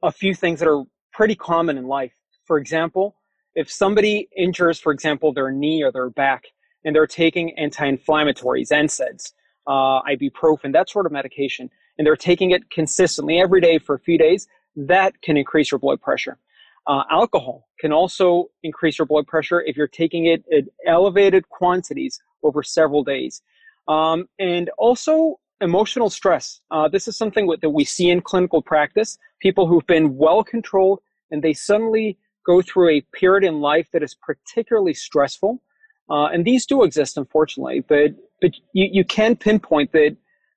a 0.02 0.12
few 0.12 0.34
things 0.34 0.60
that 0.60 0.68
are 0.68 0.84
pretty 1.12 1.34
common 1.34 1.78
in 1.78 1.88
life. 1.88 2.12
For 2.46 2.58
example 2.58 3.16
if 3.54 3.70
somebody 3.70 4.28
injures, 4.36 4.78
for 4.80 4.92
example, 4.92 5.32
their 5.32 5.50
knee 5.50 5.82
or 5.82 5.92
their 5.92 6.10
back, 6.10 6.44
and 6.84 6.94
they're 6.94 7.06
taking 7.06 7.56
anti-inflammatories, 7.58 8.70
NSAIDs, 8.70 9.32
uh, 9.66 10.02
ibuprofen, 10.02 10.72
that 10.72 10.90
sort 10.90 11.06
of 11.06 11.12
medication, 11.12 11.70
and 11.98 12.06
they're 12.06 12.16
taking 12.16 12.50
it 12.50 12.68
consistently 12.70 13.40
every 13.40 13.60
day 13.60 13.78
for 13.78 13.94
a 13.94 14.00
few 14.00 14.18
days, 14.18 14.46
that 14.76 15.20
can 15.22 15.36
increase 15.36 15.70
your 15.70 15.78
blood 15.78 16.00
pressure. 16.00 16.38
Uh, 16.86 17.02
alcohol 17.10 17.68
can 17.80 17.92
also 17.92 18.50
increase 18.62 18.98
your 18.98 19.06
blood 19.06 19.26
pressure 19.26 19.62
if 19.62 19.76
you're 19.76 19.88
taking 19.88 20.26
it 20.26 20.44
at 20.52 20.64
elevated 20.86 21.48
quantities 21.48 22.20
over 22.42 22.62
several 22.62 23.02
days. 23.02 23.40
Um, 23.88 24.28
and 24.38 24.70
also 24.76 25.40
emotional 25.60 26.10
stress. 26.10 26.60
Uh, 26.70 26.88
this 26.88 27.08
is 27.08 27.16
something 27.16 27.46
that 27.60 27.70
we 27.70 27.84
see 27.84 28.10
in 28.10 28.20
clinical 28.20 28.60
practice. 28.60 29.18
People 29.40 29.66
who've 29.66 29.86
been 29.86 30.16
well 30.16 30.44
controlled 30.44 31.00
and 31.30 31.42
they 31.42 31.54
suddenly 31.54 32.18
go 32.44 32.62
through 32.62 32.90
a 32.90 33.00
period 33.12 33.44
in 33.44 33.60
life 33.60 33.88
that 33.92 34.02
is 34.02 34.14
particularly 34.14 34.94
stressful. 34.94 35.62
Uh, 36.10 36.26
and 36.26 36.44
these 36.44 36.66
do 36.66 36.82
exist, 36.82 37.16
unfortunately, 37.16 37.80
but, 37.80 38.14
but 38.40 38.52
you, 38.72 38.88
you 38.92 39.04
can 39.04 39.34
pinpoint 39.36 39.92
that, 39.92 40.16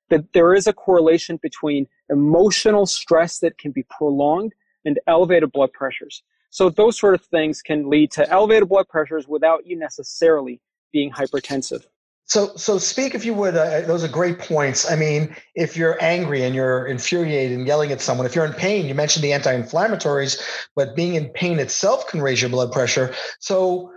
that 0.10 0.34
there 0.34 0.54
is 0.54 0.68
a 0.68 0.74
correlation 0.74 1.40
between 1.42 1.88
emotional 2.10 2.86
stress 2.86 3.40
that 3.40 3.58
can 3.58 3.72
be 3.72 3.84
prolonged 3.90 4.54
and 4.86 5.00
elevated 5.08 5.52
blood 5.52 5.72
pressures. 5.74 6.24
So 6.50 6.70
those 6.70 6.98
sort 6.98 7.14
of 7.14 7.22
things 7.26 7.62
can 7.62 7.90
lead 7.90 8.12
to 8.12 8.30
elevated 8.30 8.70
blood 8.70 8.88
pressures 8.90 9.28
without 9.28 9.66
you 9.66 9.78
necessarily 9.78 10.62
being 10.92 11.12
hypertensive. 11.12 11.86
So, 12.28 12.52
so 12.58 12.78
speak 12.78 13.16
if 13.16 13.24
you 13.24 13.34
would. 13.34 13.56
Uh, 13.56 13.82
those 13.82 14.04
are 14.04 14.10
great 14.10 14.38
points. 14.38 14.90
I 14.90 14.96
mean, 14.96 15.34
if 15.56 15.78
you're 15.78 15.98
angry 16.04 16.44
and 16.44 16.54
you're 16.54 16.86
infuriated 16.86 17.58
and 17.58 17.66
yelling 17.66 17.92
at 17.92 18.02
someone, 18.02 18.26
if 18.26 18.36
you're 18.36 18.46
in 18.46 18.54
pain, 18.54 18.86
you 18.86 18.94
mentioned 18.94 19.24
the 19.24 19.32
anti-inflammatories, 19.32 20.42
but 20.76 20.96
being 20.96 21.16
in 21.16 21.30
pain 21.30 21.58
itself 21.60 22.06
can 22.08 22.22
raise 22.22 22.42
your 22.42 22.50
blood 22.50 22.74
pressure. 22.74 23.14
So, 23.40 23.92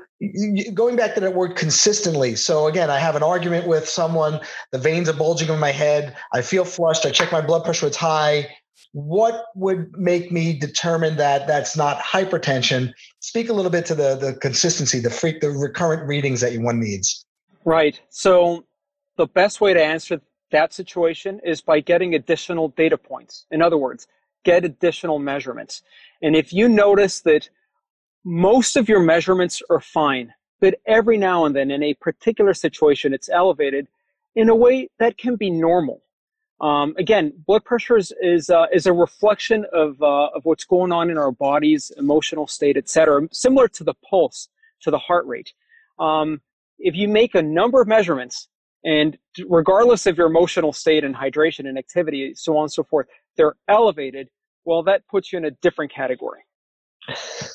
going 0.74 0.96
back 0.96 1.14
to 1.14 1.20
that 1.20 1.34
word 1.34 1.56
consistently. 1.56 2.36
So 2.36 2.66
again, 2.66 2.90
I 2.90 2.98
have 2.98 3.16
an 3.16 3.22
argument 3.22 3.66
with 3.66 3.88
someone, 3.88 4.40
the 4.70 4.78
veins 4.78 5.08
are 5.08 5.14
bulging 5.14 5.48
in 5.48 5.58
my 5.58 5.72
head, 5.72 6.14
I 6.34 6.42
feel 6.42 6.64
flushed, 6.64 7.06
I 7.06 7.10
check 7.10 7.32
my 7.32 7.40
blood 7.40 7.64
pressure, 7.64 7.86
it's 7.86 7.96
high. 7.96 8.54
What 8.92 9.46
would 9.54 9.96
make 9.96 10.30
me 10.30 10.52
determine 10.58 11.16
that 11.16 11.46
that's 11.46 11.74
not 11.74 12.02
hypertension? 12.02 12.92
Speak 13.20 13.48
a 13.48 13.54
little 13.54 13.70
bit 13.70 13.86
to 13.86 13.94
the 13.94 14.14
the 14.16 14.34
consistency, 14.34 15.00
the 15.00 15.10
freak, 15.10 15.40
the 15.40 15.50
recurrent 15.50 16.06
readings 16.06 16.40
that 16.42 16.54
one 16.58 16.80
needs. 16.80 17.24
Right. 17.64 18.00
So 18.08 18.64
the 19.16 19.26
best 19.26 19.60
way 19.60 19.74
to 19.74 19.82
answer 19.82 20.20
that 20.50 20.72
situation 20.72 21.40
is 21.44 21.60
by 21.60 21.80
getting 21.80 22.14
additional 22.14 22.68
data 22.68 22.96
points. 22.96 23.46
In 23.50 23.62
other 23.62 23.76
words, 23.76 24.06
get 24.44 24.64
additional 24.64 25.18
measurements. 25.18 25.82
And 26.22 26.34
if 26.34 26.52
you 26.52 26.68
notice 26.68 27.20
that 27.22 27.48
most 28.24 28.76
of 28.76 28.88
your 28.88 29.00
measurements 29.00 29.62
are 29.70 29.80
fine, 29.80 30.32
but 30.60 30.74
every 30.86 31.16
now 31.16 31.44
and 31.44 31.54
then 31.54 31.70
in 31.70 31.82
a 31.82 31.94
particular 31.94 32.54
situation 32.54 33.14
it's 33.14 33.28
elevated 33.28 33.88
in 34.34 34.48
a 34.48 34.54
way 34.54 34.88
that 34.98 35.18
can 35.18 35.36
be 35.36 35.50
normal. 35.50 36.02
Um, 36.60 36.94
again, 36.98 37.32
blood 37.46 37.64
pressure 37.64 37.96
is 37.96 38.12
is, 38.20 38.50
uh, 38.50 38.66
is 38.72 38.86
a 38.86 38.92
reflection 38.92 39.64
of 39.72 40.00
uh, 40.02 40.28
of 40.34 40.44
what's 40.44 40.64
going 40.64 40.92
on 40.92 41.08
in 41.10 41.16
our 41.16 41.32
bodies, 41.32 41.90
emotional 41.96 42.46
state, 42.46 42.76
etc. 42.76 43.28
Similar 43.32 43.68
to 43.68 43.84
the 43.84 43.94
pulse, 44.08 44.48
to 44.82 44.90
the 44.90 44.98
heart 44.98 45.26
rate. 45.26 45.54
Um, 45.98 46.42
if 46.80 46.96
you 46.96 47.08
make 47.08 47.34
a 47.34 47.42
number 47.42 47.80
of 47.80 47.88
measurements, 47.88 48.48
and 48.84 49.16
regardless 49.48 50.06
of 50.06 50.16
your 50.16 50.26
emotional 50.26 50.72
state 50.72 51.04
and 51.04 51.14
hydration 51.14 51.68
and 51.68 51.78
activity, 51.78 52.32
so 52.34 52.56
on 52.56 52.64
and 52.64 52.72
so 52.72 52.82
forth, 52.84 53.06
they're 53.36 53.54
elevated. 53.68 54.28
Well, 54.64 54.82
that 54.84 55.06
puts 55.08 55.32
you 55.32 55.38
in 55.38 55.44
a 55.44 55.50
different 55.62 55.92
category. 55.92 56.40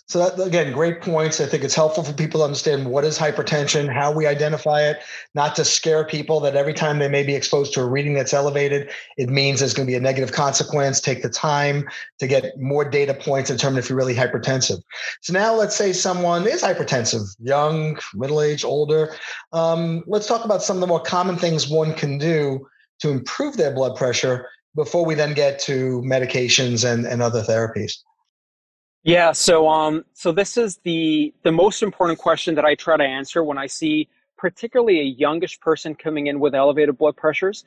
So 0.07 0.19
that 0.19 0.41
again, 0.41 0.73
great 0.73 1.01
points. 1.01 1.39
I 1.39 1.45
think 1.45 1.63
it's 1.63 1.75
helpful 1.75 2.03
for 2.03 2.13
people 2.13 2.39
to 2.39 2.43
understand 2.43 2.89
what 2.89 3.05
is 3.05 3.17
hypertension, 3.17 3.91
how 3.91 4.11
we 4.11 4.25
identify 4.25 4.81
it, 4.81 4.99
not 5.33 5.55
to 5.55 5.65
scare 5.65 6.03
people 6.03 6.39
that 6.41 6.55
every 6.55 6.73
time 6.73 6.99
they 6.99 7.07
may 7.07 7.23
be 7.23 7.35
exposed 7.35 7.73
to 7.73 7.81
a 7.81 7.85
reading 7.85 8.13
that's 8.13 8.33
elevated, 8.33 8.89
it 9.17 9.29
means 9.29 9.59
there's 9.59 9.73
going 9.73 9.87
to 9.87 9.91
be 9.91 9.95
a 9.97 10.01
negative 10.01 10.31
consequence. 10.31 10.99
Take 10.99 11.21
the 11.21 11.29
time 11.29 11.87
to 12.19 12.27
get 12.27 12.59
more 12.59 12.83
data 12.83 13.13
points 13.13 13.49
to 13.49 13.55
determine 13.55 13.79
if 13.79 13.89
you're 13.89 13.97
really 13.97 14.15
hypertensive. 14.15 14.81
So 15.21 15.33
now 15.33 15.53
let's 15.53 15.75
say 15.75 15.93
someone 15.93 16.47
is 16.47 16.61
hypertensive, 16.61 17.35
young, 17.39 17.97
middle 18.13 18.41
age, 18.41 18.63
older. 18.63 19.15
Um, 19.53 20.03
let's 20.07 20.27
talk 20.27 20.43
about 20.43 20.63
some 20.63 20.77
of 20.77 20.81
the 20.81 20.87
more 20.87 21.01
common 21.01 21.37
things 21.37 21.69
one 21.69 21.93
can 21.93 22.17
do 22.17 22.67
to 22.99 23.09
improve 23.09 23.57
their 23.57 23.73
blood 23.73 23.95
pressure 23.95 24.47
before 24.75 25.05
we 25.05 25.15
then 25.15 25.33
get 25.33 25.59
to 25.59 26.01
medications 26.05 26.89
and, 26.89 27.05
and 27.05 27.21
other 27.21 27.41
therapies. 27.41 27.93
Yeah, 29.05 29.33
so 29.33 29.69
um, 29.69 30.03
so 30.13 30.31
this 30.31 30.57
is 30.57 30.77
the 30.77 31.31
the 31.43 31.51
most 31.51 31.83
important 31.83 32.17
question 32.17 32.55
that 32.55 32.65
I 32.65 32.73
try 32.73 32.97
to 32.97 33.03
answer 33.03 33.43
when 33.43 33.55
I 33.55 33.67
see 33.67 34.09
particularly 34.35 34.99
a 34.99 35.03
youngish 35.03 35.59
person 35.59 35.93
coming 35.93 36.25
in 36.25 36.39
with 36.39 36.55
elevated 36.55 36.97
blood 36.97 37.15
pressures. 37.15 37.65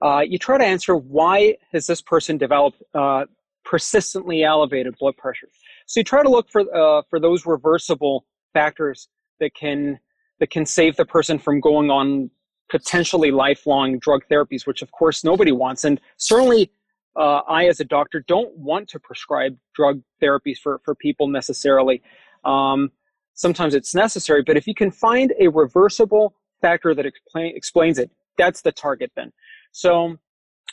Uh, 0.00 0.20
you 0.20 0.38
try 0.38 0.56
to 0.56 0.64
answer 0.64 0.96
why 0.96 1.58
has 1.72 1.86
this 1.86 2.00
person 2.00 2.38
developed 2.38 2.82
uh, 2.94 3.26
persistently 3.66 4.44
elevated 4.44 4.96
blood 4.98 5.14
pressure. 5.18 5.48
So 5.84 6.00
you 6.00 6.04
try 6.04 6.22
to 6.22 6.30
look 6.30 6.48
for 6.48 6.62
uh, 6.74 7.02
for 7.10 7.20
those 7.20 7.44
reversible 7.44 8.24
factors 8.54 9.08
that 9.40 9.54
can 9.54 10.00
that 10.40 10.48
can 10.48 10.64
save 10.64 10.96
the 10.96 11.04
person 11.04 11.38
from 11.38 11.60
going 11.60 11.90
on 11.90 12.30
potentially 12.70 13.30
lifelong 13.30 13.98
drug 13.98 14.22
therapies, 14.30 14.66
which 14.66 14.80
of 14.80 14.90
course 14.90 15.22
nobody 15.22 15.52
wants, 15.52 15.84
and 15.84 16.00
certainly 16.16 16.72
uh, 17.18 17.42
I, 17.48 17.66
as 17.66 17.80
a 17.80 17.84
doctor, 17.84 18.24
don't 18.26 18.56
want 18.56 18.88
to 18.90 19.00
prescribe 19.00 19.56
drug 19.74 20.00
therapies 20.22 20.58
for, 20.58 20.80
for 20.84 20.94
people 20.94 21.26
necessarily. 21.26 22.02
Um, 22.44 22.92
sometimes 23.34 23.74
it's 23.74 23.94
necessary, 23.94 24.42
but 24.42 24.56
if 24.56 24.66
you 24.66 24.74
can 24.74 24.90
find 24.90 25.34
a 25.40 25.48
reversible 25.48 26.34
factor 26.62 26.94
that 26.94 27.06
explain, 27.06 27.56
explains 27.56 27.98
it, 27.98 28.10
that's 28.36 28.62
the 28.62 28.72
target 28.72 29.10
then. 29.16 29.32
So 29.72 30.16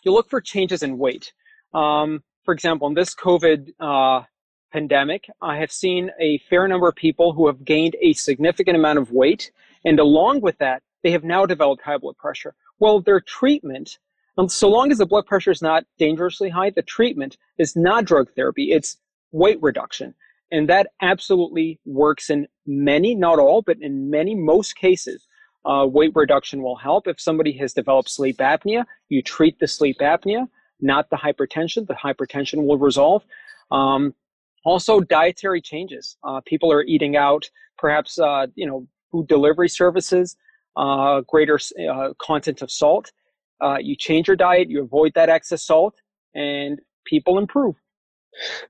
you 0.03 0.13
look 0.13 0.29
for 0.29 0.39
changes 0.39 0.83
in 0.83 0.97
weight. 0.97 1.33
Um, 1.73 2.23
for 2.43 2.53
example, 2.53 2.87
in 2.87 2.93
this 2.93 3.15
COVID 3.15 3.71
uh, 3.79 4.23
pandemic, 4.71 5.27
I 5.41 5.57
have 5.57 5.71
seen 5.71 6.11
a 6.19 6.37
fair 6.49 6.67
number 6.67 6.87
of 6.87 6.95
people 6.95 7.33
who 7.33 7.47
have 7.47 7.65
gained 7.65 7.95
a 8.01 8.13
significant 8.13 8.77
amount 8.77 8.99
of 8.99 9.11
weight, 9.11 9.51
and 9.83 9.99
along 9.99 10.41
with 10.41 10.57
that, 10.59 10.83
they 11.03 11.11
have 11.11 11.23
now 11.23 11.45
developed 11.45 11.81
high 11.81 11.97
blood 11.97 12.17
pressure. 12.17 12.53
Well, 12.79 12.99
their 12.99 13.19
treatment 13.19 13.97
and 14.37 14.51
so 14.51 14.69
long 14.69 14.91
as 14.91 14.97
the 14.97 15.05
blood 15.05 15.25
pressure 15.25 15.51
is 15.51 15.61
not 15.61 15.85
dangerously 15.97 16.49
high, 16.49 16.69
the 16.69 16.81
treatment 16.81 17.37
is 17.57 17.75
not 17.75 18.05
drug 18.05 18.29
therapy, 18.35 18.71
it's 18.71 18.97
weight 19.31 19.61
reduction. 19.61 20.13
And 20.51 20.69
that 20.69 20.87
absolutely 21.01 21.79
works 21.85 22.29
in 22.29 22.47
many, 22.65 23.15
not 23.15 23.39
all, 23.39 23.61
but 23.61 23.77
in 23.81 24.09
many, 24.09 24.35
most 24.35 24.75
cases. 24.75 25.27
Uh, 25.65 25.85
weight 25.87 26.11
reduction 26.13 26.61
will 26.61 26.75
help. 26.75 27.07
If 27.07 27.19
somebody 27.19 27.51
has 27.53 27.73
developed 27.73 28.09
sleep 28.09 28.37
apnea, 28.37 28.85
you 29.09 29.21
treat 29.23 29.59
the 29.59 29.67
sleep 29.67 29.97
apnea, 29.99 30.47
not 30.79 31.09
the 31.09 31.15
hypertension. 31.15 31.87
The 31.87 31.95
hypertension 31.95 32.65
will 32.65 32.77
resolve. 32.77 33.23
Um, 33.71 34.13
also, 34.63 34.99
dietary 34.99 35.61
changes. 35.61 36.17
Uh, 36.23 36.41
people 36.45 36.71
are 36.71 36.83
eating 36.83 37.15
out, 37.15 37.49
perhaps, 37.77 38.19
uh, 38.19 38.47
you 38.53 38.67
know, 38.67 38.87
food 39.11 39.27
delivery 39.27 39.69
services, 39.69 40.37
uh, 40.75 41.21
greater 41.21 41.59
uh, 41.89 42.13
content 42.19 42.61
of 42.61 42.69
salt 42.69 43.11
uh, 43.61 43.77
you 43.81 43.95
change 43.95 44.27
your 44.27 44.37
diet, 44.37 44.69
you 44.69 44.81
avoid 44.81 45.13
that 45.15 45.29
excess 45.29 45.63
salt, 45.63 45.95
and 46.33 46.79
people 47.05 47.37
improve. 47.37 47.75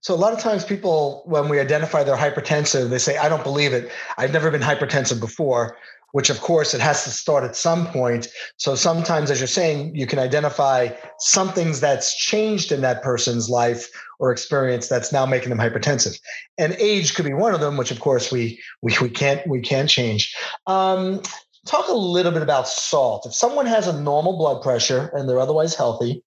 So 0.02 0.14
a 0.14 0.16
lot 0.18 0.34
of 0.34 0.40
times 0.40 0.64
people, 0.64 1.24
when 1.26 1.50
we 1.50 1.60
identify 1.60 2.04
they're 2.04 2.16
hypertensive, 2.16 2.90
they 2.90 3.00
say, 3.00 3.18
I 3.18 3.30
don't 3.30 3.44
believe 3.44 3.74
it. 3.74 3.92
I've 4.18 4.32
never 4.32 4.52
been 4.52 4.62
hypertensive 4.62 5.20
before, 5.20 5.78
which 6.12 6.30
of 6.30 6.40
course 6.40 6.74
it 6.74 6.82
has 6.82 7.04
to 7.04 7.10
start 7.10 7.44
at 7.44 7.56
some 7.56 7.88
point. 7.88 8.28
So 8.58 8.76
sometimes, 8.76 9.32
as 9.32 9.40
you're 9.40 9.48
saying, 9.48 9.96
you 9.96 10.06
can 10.06 10.20
identify 10.20 10.90
some 11.20 11.50
things 11.50 11.80
that's 11.80 12.16
changed 12.16 12.72
in 12.72 12.82
that 12.82 13.02
person's 13.02 13.50
life 13.50 13.90
or 14.20 14.32
experience 14.32 14.88
that's 14.88 15.12
now 15.12 15.26
making 15.26 15.50
them 15.50 15.58
hypertensive. 15.58 16.18
And 16.58 16.74
age 16.80 17.16
could 17.16 17.26
be 17.26 17.34
one 17.34 17.54
of 17.54 17.60
them, 17.60 17.76
which 17.76 17.92
of 17.92 18.00
course 18.00 18.32
we 18.32 18.62
we, 18.82 18.96
we 19.02 19.10
can't 19.10 19.46
we 19.48 19.62
can't 19.62 19.90
change. 19.90 20.34
Um, 20.68 21.22
talk 21.66 21.88
a 21.88 21.94
little 21.94 22.32
bit 22.32 22.42
about 22.42 22.68
salt. 22.68 23.26
If 23.26 23.34
someone 23.34 23.66
has 23.66 23.88
a 23.88 24.00
normal 24.02 24.38
blood 24.38 24.62
pressure 24.62 25.12
and 25.14 25.28
they're 25.28 25.40
otherwise 25.40 25.76
healthy 25.76 26.24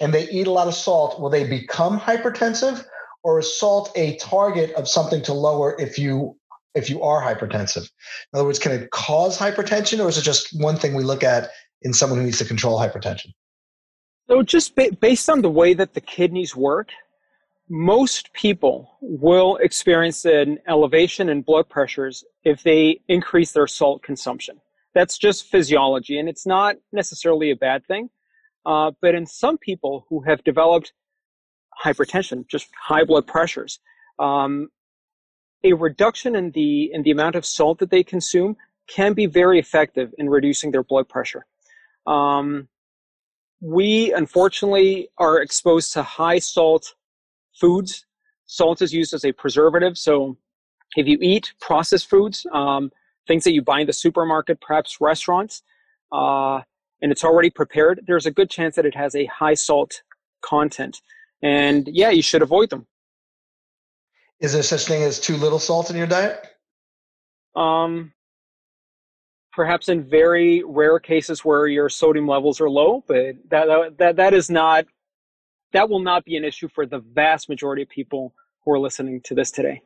and 0.00 0.12
they 0.12 0.28
eat 0.30 0.46
a 0.46 0.50
lot 0.50 0.66
of 0.66 0.74
salt, 0.74 1.20
will 1.20 1.30
they 1.30 1.48
become 1.48 2.00
hypertensive 2.00 2.84
or 3.22 3.38
is 3.40 3.58
salt 3.58 3.92
a 3.96 4.16
target 4.16 4.72
of 4.74 4.88
something 4.88 5.22
to 5.22 5.32
lower 5.32 5.76
if 5.78 5.98
you 5.98 6.36
if 6.74 6.88
you 6.88 7.02
are 7.02 7.22
hypertensive? 7.22 7.90
In 8.32 8.38
other 8.38 8.44
words, 8.44 8.58
can 8.58 8.72
it 8.72 8.90
cause 8.90 9.38
hypertension 9.38 10.02
or 10.04 10.08
is 10.08 10.18
it 10.18 10.22
just 10.22 10.48
one 10.60 10.76
thing 10.76 10.94
we 10.94 11.04
look 11.04 11.22
at 11.22 11.50
in 11.82 11.92
someone 11.92 12.18
who 12.18 12.24
needs 12.24 12.38
to 12.38 12.44
control 12.44 12.78
hypertension? 12.78 13.32
So 14.28 14.42
just 14.42 14.74
ba- 14.76 14.92
based 15.00 15.28
on 15.28 15.42
the 15.42 15.50
way 15.50 15.74
that 15.74 15.94
the 15.94 16.00
kidneys 16.00 16.54
work, 16.54 16.90
most 17.68 18.32
people 18.32 18.96
will 19.00 19.56
experience 19.56 20.24
an 20.24 20.58
elevation 20.68 21.28
in 21.28 21.42
blood 21.42 21.68
pressures 21.68 22.24
if 22.44 22.62
they 22.62 23.00
increase 23.08 23.52
their 23.52 23.66
salt 23.66 24.02
consumption. 24.02 24.60
That's 24.94 25.18
just 25.18 25.46
physiology, 25.46 26.18
and 26.18 26.28
it's 26.28 26.46
not 26.46 26.76
necessarily 26.92 27.50
a 27.50 27.56
bad 27.56 27.86
thing. 27.86 28.10
Uh, 28.66 28.92
but 29.00 29.14
in 29.14 29.26
some 29.26 29.58
people 29.58 30.06
who 30.08 30.22
have 30.22 30.42
developed 30.44 30.92
hypertension, 31.82 32.46
just 32.48 32.68
high 32.78 33.04
blood 33.04 33.26
pressures, 33.26 33.80
um, 34.18 34.68
a 35.64 35.72
reduction 35.72 36.36
in 36.36 36.50
the 36.52 36.90
in 36.92 37.02
the 37.02 37.10
amount 37.10 37.34
of 37.34 37.44
salt 37.44 37.78
that 37.78 37.90
they 37.90 38.02
consume 38.02 38.56
can 38.88 39.12
be 39.12 39.26
very 39.26 39.58
effective 39.58 40.12
in 40.18 40.28
reducing 40.28 40.70
their 40.70 40.82
blood 40.82 41.08
pressure. 41.08 41.44
Um, 42.06 42.68
we 43.60 44.12
unfortunately 44.12 45.08
are 45.18 45.40
exposed 45.40 45.92
to 45.92 46.02
high 46.02 46.38
salt 46.38 46.94
foods. 47.60 48.06
Salt 48.46 48.80
is 48.80 48.92
used 48.92 49.12
as 49.12 49.24
a 49.24 49.32
preservative, 49.32 49.98
so 49.98 50.36
if 50.96 51.06
you 51.06 51.18
eat 51.20 51.52
processed 51.60 52.08
foods, 52.08 52.46
um, 52.52 52.90
things 53.28 53.44
that 53.44 53.52
you 53.52 53.62
buy 53.62 53.80
in 53.80 53.86
the 53.86 53.92
supermarket, 53.92 54.60
perhaps 54.60 55.00
restaurants, 55.00 55.62
uh, 56.10 56.60
and 57.00 57.12
it's 57.12 57.22
already 57.22 57.50
prepared, 57.50 58.00
there's 58.06 58.26
a 58.26 58.30
good 58.30 58.50
chance 58.50 58.74
that 58.74 58.86
it 58.86 58.96
has 58.96 59.14
a 59.14 59.26
high 59.26 59.54
salt 59.54 60.02
content. 60.40 61.00
And 61.42 61.86
yeah, 61.86 62.10
you 62.10 62.22
should 62.22 62.42
avoid 62.42 62.70
them. 62.70 62.86
Is 64.40 64.52
there 64.52 64.62
such 64.62 64.86
thing 64.86 65.02
as 65.02 65.20
too 65.20 65.36
little 65.36 65.58
salt 65.58 65.90
in 65.90 65.96
your 65.96 66.06
diet? 66.06 66.44
Um, 67.54 68.12
perhaps 69.52 69.88
in 69.88 70.04
very 70.04 70.62
rare 70.64 70.98
cases 70.98 71.44
where 71.44 71.66
your 71.66 71.88
sodium 71.88 72.26
levels 72.26 72.60
are 72.60 72.70
low, 72.70 73.04
but 73.06 73.36
that 73.50 73.96
that 73.98 74.16
that 74.16 74.34
is 74.34 74.48
not 74.48 74.86
that 75.72 75.88
will 75.90 76.00
not 76.00 76.24
be 76.24 76.36
an 76.36 76.44
issue 76.44 76.68
for 76.68 76.86
the 76.86 77.00
vast 77.00 77.48
majority 77.48 77.82
of 77.82 77.88
people 77.88 78.32
who 78.64 78.72
are 78.72 78.78
listening 78.78 79.20
to 79.22 79.34
this 79.34 79.50
today. 79.50 79.82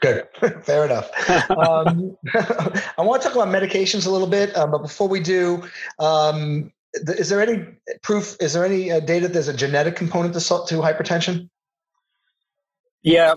Good, 0.00 0.28
fair 0.64 0.84
enough. 0.86 1.10
Um, 1.50 2.16
I 2.34 3.02
want 3.02 3.22
to 3.22 3.28
talk 3.28 3.36
about 3.36 3.48
medications 3.48 4.06
a 4.06 4.10
little 4.10 4.26
bit, 4.28 4.56
um, 4.56 4.70
but 4.70 4.82
before 4.82 5.08
we 5.08 5.20
do, 5.20 5.62
um, 5.98 6.72
th- 7.06 7.18
is 7.18 7.28
there 7.28 7.40
any 7.40 7.66
proof? 8.02 8.36
Is 8.40 8.52
there 8.54 8.64
any 8.64 8.90
uh, 8.92 9.00
data? 9.00 9.28
There's 9.28 9.48
a 9.48 9.54
genetic 9.54 9.96
component 9.96 10.34
to, 10.34 10.40
to 10.40 10.74
hypertension. 10.82 11.48
Yeah, 13.02 13.34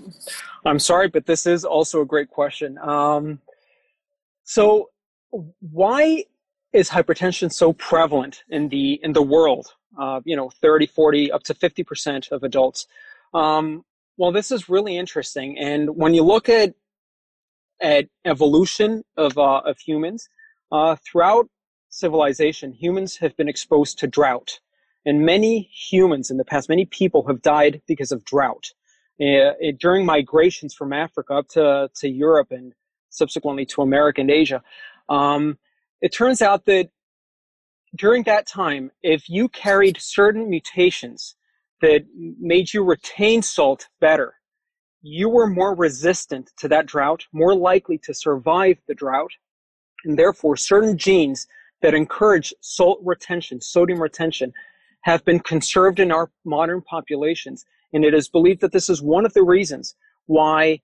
I'm 0.65 0.79
sorry, 0.79 1.07
but 1.09 1.25
this 1.27 1.45
is 1.45 1.63
also 1.65 2.01
a 2.01 2.05
great 2.05 2.29
question. 2.29 2.77
Um, 2.79 3.39
So, 4.43 4.89
why 5.59 6.25
is 6.73 6.89
hypertension 6.89 7.51
so 7.53 7.73
prevalent 7.73 8.43
in 8.49 8.69
the 8.69 8.99
in 9.03 9.13
the 9.13 9.21
world? 9.21 9.73
Uh, 9.99 10.21
you 10.25 10.35
know, 10.35 10.49
30, 10.49 10.87
40, 10.87 11.31
up 11.31 11.43
to 11.43 11.53
50% 11.53 12.31
of 12.31 12.43
adults. 12.43 12.87
Um, 13.33 13.83
well, 14.19 14.33
this 14.33 14.51
is 14.51 14.67
really 14.67 14.97
interesting. 14.97 15.57
And 15.57 15.95
when 15.95 16.13
you 16.13 16.23
look 16.23 16.49
at 16.49 16.73
at 17.81 18.07
evolution 18.25 19.03
of 19.15 19.37
uh, 19.37 19.61
of 19.65 19.79
humans, 19.79 20.27
uh, 20.73 20.97
throughout 20.97 21.47
civilization, 21.87 22.73
humans 22.73 23.15
have 23.15 23.35
been 23.37 23.47
exposed 23.47 23.97
to 23.99 24.07
drought, 24.07 24.59
and 25.05 25.25
many 25.25 25.71
humans 25.73 26.29
in 26.29 26.35
the 26.35 26.43
past, 26.43 26.67
many 26.67 26.85
people 26.85 27.25
have 27.27 27.41
died 27.41 27.81
because 27.87 28.11
of 28.11 28.25
drought. 28.25 28.65
Uh, 29.21 29.55
it, 29.61 29.79
during 29.79 30.05
migrations 30.05 30.73
from 30.73 30.91
Africa 30.91 31.35
up 31.35 31.47
to 31.47 31.89
to 31.95 32.09
Europe 32.09 32.51
and 32.51 32.73
subsequently 33.09 33.65
to 33.67 33.81
America 33.81 34.19
and 34.19 34.29
Asia, 34.29 34.61
um, 35.07 35.57
it 36.01 36.09
turns 36.09 36.41
out 36.41 36.65
that 36.65 36.89
during 37.95 38.23
that 38.23 38.45
time, 38.45 38.91
if 39.01 39.29
you 39.29 39.47
carried 39.47 39.95
certain 39.97 40.49
mutations 40.49 41.35
that 41.81 42.05
made 42.39 42.73
you 42.73 42.83
retain 42.83 43.41
salt 43.41 43.87
better, 43.99 44.35
you 45.01 45.29
were 45.29 45.47
more 45.47 45.75
resistant 45.75 46.51
to 46.57 46.67
that 46.67 46.85
drought, 46.85 47.25
more 47.31 47.55
likely 47.55 47.97
to 47.99 48.13
survive 48.13 48.77
the 48.87 48.93
drought, 48.93 49.31
and 50.05 50.17
therefore 50.17 50.57
certain 50.57 50.97
genes 50.97 51.47
that 51.81 51.93
encourage 51.93 52.53
salt 52.61 52.99
retention, 53.03 53.61
sodium 53.61 54.01
retention, 54.01 54.51
have 55.01 55.23
been 55.23 55.39
conserved 55.39 55.99
in 55.99 56.11
our 56.11 56.29
modern 56.43 56.81
populations. 56.81 57.65
And 57.93 58.03
it 58.03 58.13
is 58.13 58.27
believed 58.27 58.61
that 58.61 58.73
this 58.73 58.89
is 58.89 59.01
one 59.01 59.25
of 59.25 59.33
the 59.33 59.43
reasons 59.43 59.95
why 60.25 60.81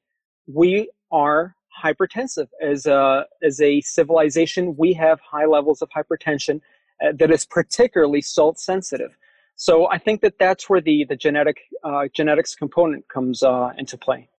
we 0.48 0.90
are 1.12 1.56
hypertensive. 1.84 2.48
As 2.62 2.86
a, 2.86 3.26
as 3.44 3.60
a 3.60 3.82
civilization, 3.82 4.76
we 4.78 4.94
have 4.94 5.20
high 5.20 5.46
levels 5.46 5.82
of 5.82 5.90
hypertension 5.90 6.62
uh, 7.06 7.12
that 7.20 7.32
is 7.32 7.46
particularly 7.46 8.22
salt 8.22 8.58
sensitive. 8.58 9.18
So 9.56 9.90
I 9.90 9.98
think 9.98 10.22
that 10.22 10.34
that's 10.40 10.70
where 10.70 10.82
the 10.82 11.06
the 11.08 11.16
genetic 11.16 11.58
uh, 11.84 12.08
genetics 12.14 12.56
component 12.56 13.08
comes 13.08 13.44
uh, 13.44 13.72
into 13.78 13.98
play. 13.98 14.30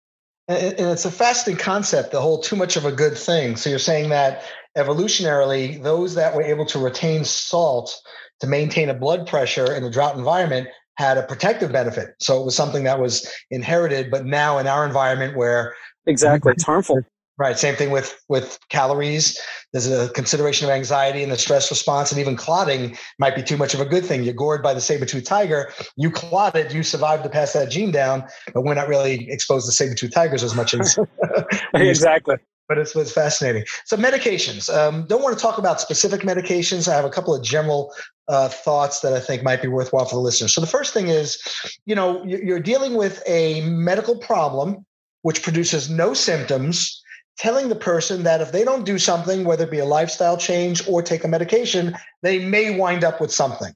And, 0.49 0.75
and 0.79 0.91
it's 0.91 1.05
a 1.05 1.11
fascinating 1.11 1.63
concept, 1.63 2.13
the 2.13 2.21
whole 2.21 2.41
too 2.41 2.57
much 2.57 2.77
of 2.77 2.85
a 2.85 2.93
good 2.93 3.17
thing. 3.17 3.57
So 3.57 3.71
you're 3.71 3.79
saying 3.79 4.11
that 4.11 4.43
evolutionarily, 4.77 5.83
those 5.83 6.15
that 6.15 6.35
were 6.35 6.43
able 6.43 6.67
to 6.67 6.79
retain 6.79 7.25
salt 7.25 7.97
to 8.41 8.47
maintain 8.47 8.91
a 8.91 8.95
blood 8.95 9.27
pressure 9.27 9.73
in 9.73 9.83
a 9.83 9.91
drought 9.91 10.17
environment 10.17 10.69
had 10.99 11.19
a 11.19 11.23
protective 11.23 11.73
benefit. 11.73 12.11
So 12.21 12.41
it 12.41 12.45
was 12.45 12.55
something 12.55 12.85
that 12.85 13.01
was 13.01 13.31
inherited, 13.51 14.11
but 14.11 14.25
now 14.25 14.59
in 14.59 14.67
our 14.67 14.87
environment 14.87 15.37
where 15.37 15.75
exactly 16.07 16.53
it's 16.53 16.65
harmful. 16.65 17.01
Right. 17.39 17.59
Same 17.59 17.77
thing 17.77 17.91
with 17.91 18.19
with 18.31 18.59
calories. 18.71 19.39
There's 19.73 19.91
a 19.91 20.09
consideration 20.11 20.67
of 20.67 20.75
anxiety 20.75 21.23
and 21.23 21.31
the 21.31 21.37
stress 21.37 21.71
response, 21.71 22.11
and 22.11 22.19
even 22.19 22.35
clotting 22.35 22.97
might 23.19 23.37
be 23.37 23.43
too 23.43 23.59
much 23.59 23.75
of 23.75 23.81
a 23.81 23.85
good 23.85 24.07
thing. 24.07 24.23
You're 24.23 24.33
gored 24.33 24.63
by 24.63 24.73
the 24.73 24.81
saber-tooth 24.81 25.25
tiger. 25.25 25.71
You 25.97 26.11
clotted. 26.11 26.73
You 26.73 26.83
survived 26.83 27.25
to 27.25 27.29
pass 27.29 27.53
that 27.53 27.71
gene 27.71 27.91
down, 27.91 28.25
but 28.55 28.63
we're 28.63 28.73
not 28.73 28.89
really 28.89 29.31
exposed 29.31 29.67
to 29.67 29.73
saber-tooth 29.73 30.13
tigers 30.13 30.43
as 30.43 30.55
much 30.55 30.73
as 30.73 30.99
exactly. 31.75 32.37
But 32.69 32.79
it's, 32.79 32.97
it's 32.97 33.13
fascinating. 33.13 33.65
So 33.85 33.99
medications. 33.99 34.75
Um, 34.75 35.07
don't 35.07 35.23
want 35.23 35.37
to 35.37 35.41
talk 35.41 35.59
about 35.59 35.81
specific 35.81 36.23
medications. 36.23 36.91
I 36.91 36.97
have 36.97 37.05
a 37.05 37.11
couple 37.11 37.35
of 37.35 37.45
general 37.45 37.95
uh, 38.29 38.49
thoughts 38.49 39.01
that 39.01 39.13
I 39.13 39.21
think 39.21 39.43
might 39.43 39.61
be 39.61 39.69
worthwhile 39.69 40.07
for 40.07 40.17
the 40.17 40.21
listeners. 40.21 40.55
So 40.55 40.63
the 40.63 40.67
first 40.67 40.93
thing 40.95 41.09
is, 41.09 41.41
you 41.85 41.95
know, 41.95 42.25
you're 42.25 42.59
dealing 42.59 42.95
with 42.95 43.23
a 43.27 43.61
medical 43.69 44.17
problem 44.17 44.85
which 45.23 45.43
produces 45.43 45.91
no 45.91 46.15
symptoms 46.15 47.03
telling 47.39 47.69
the 47.69 47.77
person 47.77 48.23
that 48.23 48.41
if 48.41 48.53
they 48.53 48.65
don't 48.65 48.85
do 48.85 48.99
something, 48.99 49.45
whether 49.45 49.65
it 49.65 49.71
be 49.71 49.79
a 49.79 49.85
lifestyle 49.85 50.37
change 50.37 50.87
or 50.89 51.03
take 51.03 51.25
a 51.25 51.29
medication, 51.29 51.95
they 52.23 52.45
may 52.45 52.77
wind 52.77 53.05
up 53.05 53.21
with 53.21 53.33
something. 53.33 53.73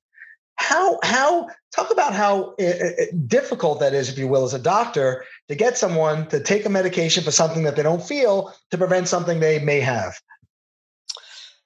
How, 0.56 0.99
how, 1.02 1.49
talk 1.75 1.91
about 1.91 2.15
how 2.15 2.54
uh, 2.61 2.75
difficult 3.26 3.80
that 3.80 3.95
is, 3.95 4.08
if 4.08 4.19
you 4.19 4.28
will, 4.28 4.45
as 4.45 4.54
a 4.54 4.58
doctor 4.58 5.25
to 5.49 5.54
get 5.54 5.78
someone 5.78 6.26
to 6.28 6.41
take 6.41 6.67
a 6.67 6.69
medication 6.69 7.25
for 7.25 7.30
something 7.30 7.63
that 7.63 7.76
they 7.76 7.82
don't 7.82 8.02
feel 8.02 8.54
to 8.71 8.78
prevent 8.78 9.08
something 9.08 9.41
they 9.41 9.58
may 9.58 9.80
have. 9.80 10.21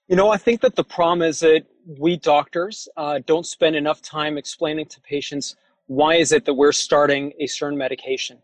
You 0.09 0.17
know, 0.17 0.31
I 0.31 0.37
think 0.37 0.61
that 0.61 0.77
the 0.77 0.85
problem 0.85 1.23
is 1.23 1.41
that 1.41 1.65
we 1.87 2.17
doctors 2.17 2.89
uh, 2.97 3.21
don't 3.27 3.47
spend 3.47 3.75
enough 3.75 4.03
time 4.03 4.37
explaining 4.37 4.87
to 4.87 5.01
patients 5.01 5.57
why 5.87 6.15
is 6.15 6.33
it 6.33 6.45
that 6.45 6.55
we're 6.55 6.73
starting 6.73 7.33
a 7.41 7.47
certain 7.47 7.79
medication. 7.79 8.39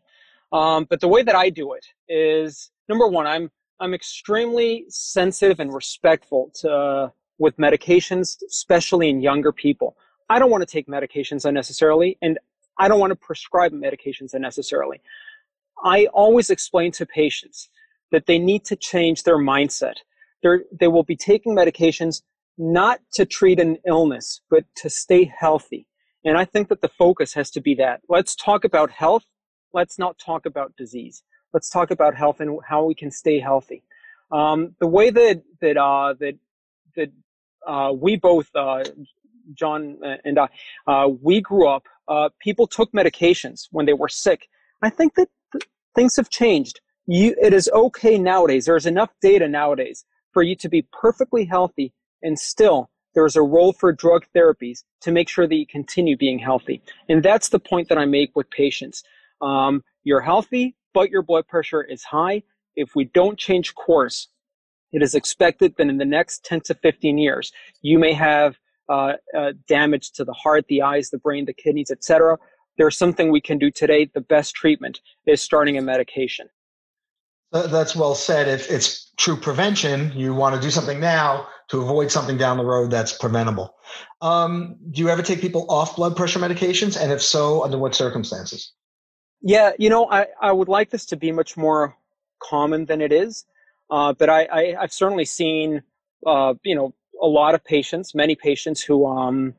Um, 0.52 0.84
but 0.88 1.00
the 1.00 1.08
way 1.08 1.22
that 1.22 1.34
I 1.34 1.50
do 1.50 1.74
it 1.74 1.86
is 2.08 2.70
number 2.90 3.06
one, 3.06 3.26
I'm 3.26 3.50
I'm 3.82 3.94
extremely 3.94 4.84
sensitive 4.88 5.58
and 5.60 5.72
respectful 5.72 6.50
to 6.56 6.70
uh, 6.70 7.08
with 7.38 7.56
medications, 7.56 8.36
especially 8.46 9.08
in 9.08 9.22
younger 9.22 9.52
people. 9.52 9.96
I 10.28 10.38
don't 10.38 10.50
want 10.50 10.60
to 10.60 10.72
take 10.76 10.86
medications 10.86 11.46
unnecessarily, 11.46 12.18
and 12.20 12.38
I 12.78 12.88
don't 12.88 13.00
want 13.00 13.12
to 13.12 13.16
prescribe 13.16 13.72
medications 13.72 14.34
unnecessarily. 14.34 15.00
I 15.82 16.06
always 16.12 16.50
explain 16.50 16.92
to 16.92 17.06
patients 17.06 17.70
that 18.12 18.26
they 18.26 18.38
need 18.38 18.64
to 18.66 18.76
change 18.76 19.22
their 19.22 19.38
mindset. 19.38 19.94
They're, 20.42 20.64
they 20.78 20.88
will 20.88 21.04
be 21.04 21.16
taking 21.16 21.56
medications 21.56 22.20
not 22.58 23.00
to 23.14 23.24
treat 23.24 23.58
an 23.58 23.78
illness, 23.86 24.42
but 24.50 24.64
to 24.76 24.90
stay 24.90 25.32
healthy. 25.38 25.86
And 26.26 26.36
I 26.36 26.44
think 26.44 26.68
that 26.68 26.82
the 26.82 26.90
focus 26.98 27.32
has 27.32 27.50
to 27.52 27.60
be 27.62 27.74
that. 27.76 28.02
Let's 28.10 28.34
talk 28.34 28.64
about 28.64 28.90
health. 28.90 29.24
Let's 29.72 29.98
not 29.98 30.18
talk 30.18 30.44
about 30.44 30.76
disease 30.76 31.22
let's 31.52 31.70
talk 31.70 31.90
about 31.90 32.14
health 32.14 32.40
and 32.40 32.58
how 32.66 32.84
we 32.84 32.94
can 32.94 33.10
stay 33.10 33.40
healthy. 33.40 33.82
Um, 34.30 34.74
the 34.80 34.86
way 34.86 35.10
that 35.10 35.42
that 35.60 35.76
uh, 35.76 36.14
that 36.20 36.38
that 36.96 37.10
uh, 37.66 37.92
we 37.92 38.16
both, 38.16 38.48
uh, 38.54 38.84
John 39.54 39.98
and 40.24 40.38
I, 40.38 40.48
uh, 40.86 41.08
we 41.08 41.40
grew 41.40 41.68
up. 41.68 41.84
Uh, 42.08 42.28
people 42.40 42.66
took 42.66 42.92
medications 42.92 43.68
when 43.70 43.86
they 43.86 43.92
were 43.92 44.08
sick. 44.08 44.48
I 44.82 44.90
think 44.90 45.14
that 45.14 45.28
th- 45.52 45.68
things 45.94 46.16
have 46.16 46.30
changed. 46.30 46.80
You, 47.06 47.34
it 47.40 47.52
is 47.52 47.68
okay 47.72 48.18
nowadays. 48.18 48.66
There 48.66 48.76
is 48.76 48.86
enough 48.86 49.10
data 49.20 49.48
nowadays 49.48 50.04
for 50.32 50.42
you 50.42 50.56
to 50.56 50.68
be 50.68 50.86
perfectly 50.92 51.44
healthy 51.44 51.92
and 52.22 52.38
still 52.38 52.90
there 53.14 53.26
is 53.26 53.36
a 53.36 53.42
role 53.42 53.72
for 53.72 53.92
drug 53.92 54.24
therapies 54.34 54.84
to 55.00 55.10
make 55.10 55.28
sure 55.28 55.46
that 55.46 55.54
you 55.54 55.66
continue 55.66 56.16
being 56.16 56.38
healthy. 56.38 56.82
And 57.08 57.22
that's 57.22 57.48
the 57.48 57.58
point 57.58 57.88
that 57.88 57.98
I 57.98 58.04
make 58.04 58.36
with 58.36 58.48
patients. 58.50 59.02
Um, 59.40 59.82
you're 60.04 60.20
healthy, 60.20 60.76
but 60.92 61.10
your 61.10 61.22
blood 61.22 61.46
pressure 61.46 61.82
is 61.82 62.02
high, 62.02 62.42
if 62.76 62.94
we 62.94 63.04
don't 63.04 63.38
change 63.38 63.74
course, 63.74 64.28
it 64.92 65.02
is 65.02 65.14
expected 65.14 65.74
that 65.76 65.88
in 65.88 65.98
the 65.98 66.04
next 66.04 66.44
10 66.44 66.62
to 66.62 66.74
15 66.74 67.18
years, 67.18 67.52
you 67.82 67.98
may 67.98 68.12
have 68.12 68.56
uh, 68.88 69.12
uh, 69.36 69.52
damage 69.68 70.10
to 70.12 70.24
the 70.24 70.32
heart, 70.32 70.64
the 70.68 70.82
eyes, 70.82 71.10
the 71.10 71.18
brain, 71.18 71.44
the 71.44 71.52
kidneys, 71.52 71.90
etc. 71.90 72.36
There's 72.76 72.96
something 72.96 73.30
we 73.30 73.40
can 73.40 73.58
do 73.58 73.70
today. 73.70 74.10
The 74.12 74.20
best 74.20 74.54
treatment 74.54 75.00
is 75.26 75.40
starting 75.40 75.78
a 75.78 75.82
medication. 75.82 76.48
That's 77.52 77.96
well 77.96 78.14
said. 78.14 78.46
If 78.46 78.70
it's 78.70 79.12
true 79.16 79.36
prevention, 79.36 80.12
you 80.14 80.34
want 80.34 80.54
to 80.54 80.60
do 80.60 80.70
something 80.70 81.00
now 81.00 81.48
to 81.68 81.80
avoid 81.80 82.10
something 82.10 82.36
down 82.36 82.56
the 82.56 82.64
road 82.64 82.90
that's 82.90 83.12
preventable. 83.12 83.74
Um, 84.20 84.76
do 84.90 85.02
you 85.02 85.08
ever 85.08 85.22
take 85.22 85.40
people 85.40 85.66
off 85.68 85.96
blood 85.96 86.16
pressure 86.16 86.38
medications? 86.38 87.00
And 87.00 87.10
if 87.10 87.20
so, 87.20 87.64
under 87.64 87.76
what 87.76 87.94
circumstances? 87.94 88.72
Yeah, 89.42 89.72
you 89.78 89.88
know, 89.88 90.10
I, 90.10 90.26
I 90.40 90.52
would 90.52 90.68
like 90.68 90.90
this 90.90 91.06
to 91.06 91.16
be 91.16 91.32
much 91.32 91.56
more 91.56 91.96
common 92.42 92.86
than 92.86 93.00
it 93.00 93.12
is. 93.12 93.44
Uh, 93.90 94.12
but 94.12 94.28
I, 94.28 94.46
I, 94.52 94.74
have 94.80 94.92
certainly 94.92 95.24
seen, 95.24 95.82
uh, 96.26 96.54
you 96.62 96.76
know, 96.76 96.94
a 97.20 97.26
lot 97.26 97.54
of 97.54 97.64
patients, 97.64 98.14
many 98.14 98.36
patients 98.36 98.80
who, 98.80 99.06
um, 99.06 99.54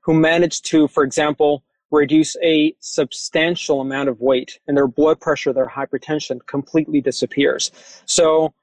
who 0.00 0.14
manage 0.14 0.62
to, 0.62 0.88
for 0.88 1.04
example, 1.04 1.62
reduce 1.90 2.34
a 2.42 2.74
substantial 2.80 3.80
amount 3.80 4.08
of 4.08 4.20
weight 4.20 4.58
and 4.66 4.76
their 4.76 4.88
blood 4.88 5.20
pressure, 5.20 5.52
their 5.52 5.68
hypertension 5.68 6.38
completely 6.46 7.00
disappears. 7.00 7.70
So 8.06 8.54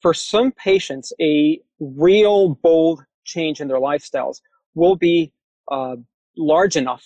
for 0.00 0.14
some 0.14 0.52
patients, 0.52 1.12
a 1.20 1.60
real 1.80 2.50
bold 2.50 3.04
change 3.24 3.60
in 3.60 3.68
their 3.68 3.80
lifestyles 3.80 4.40
will 4.74 4.96
be 4.96 5.32
uh, 5.70 5.96
large 6.36 6.76
enough 6.76 7.04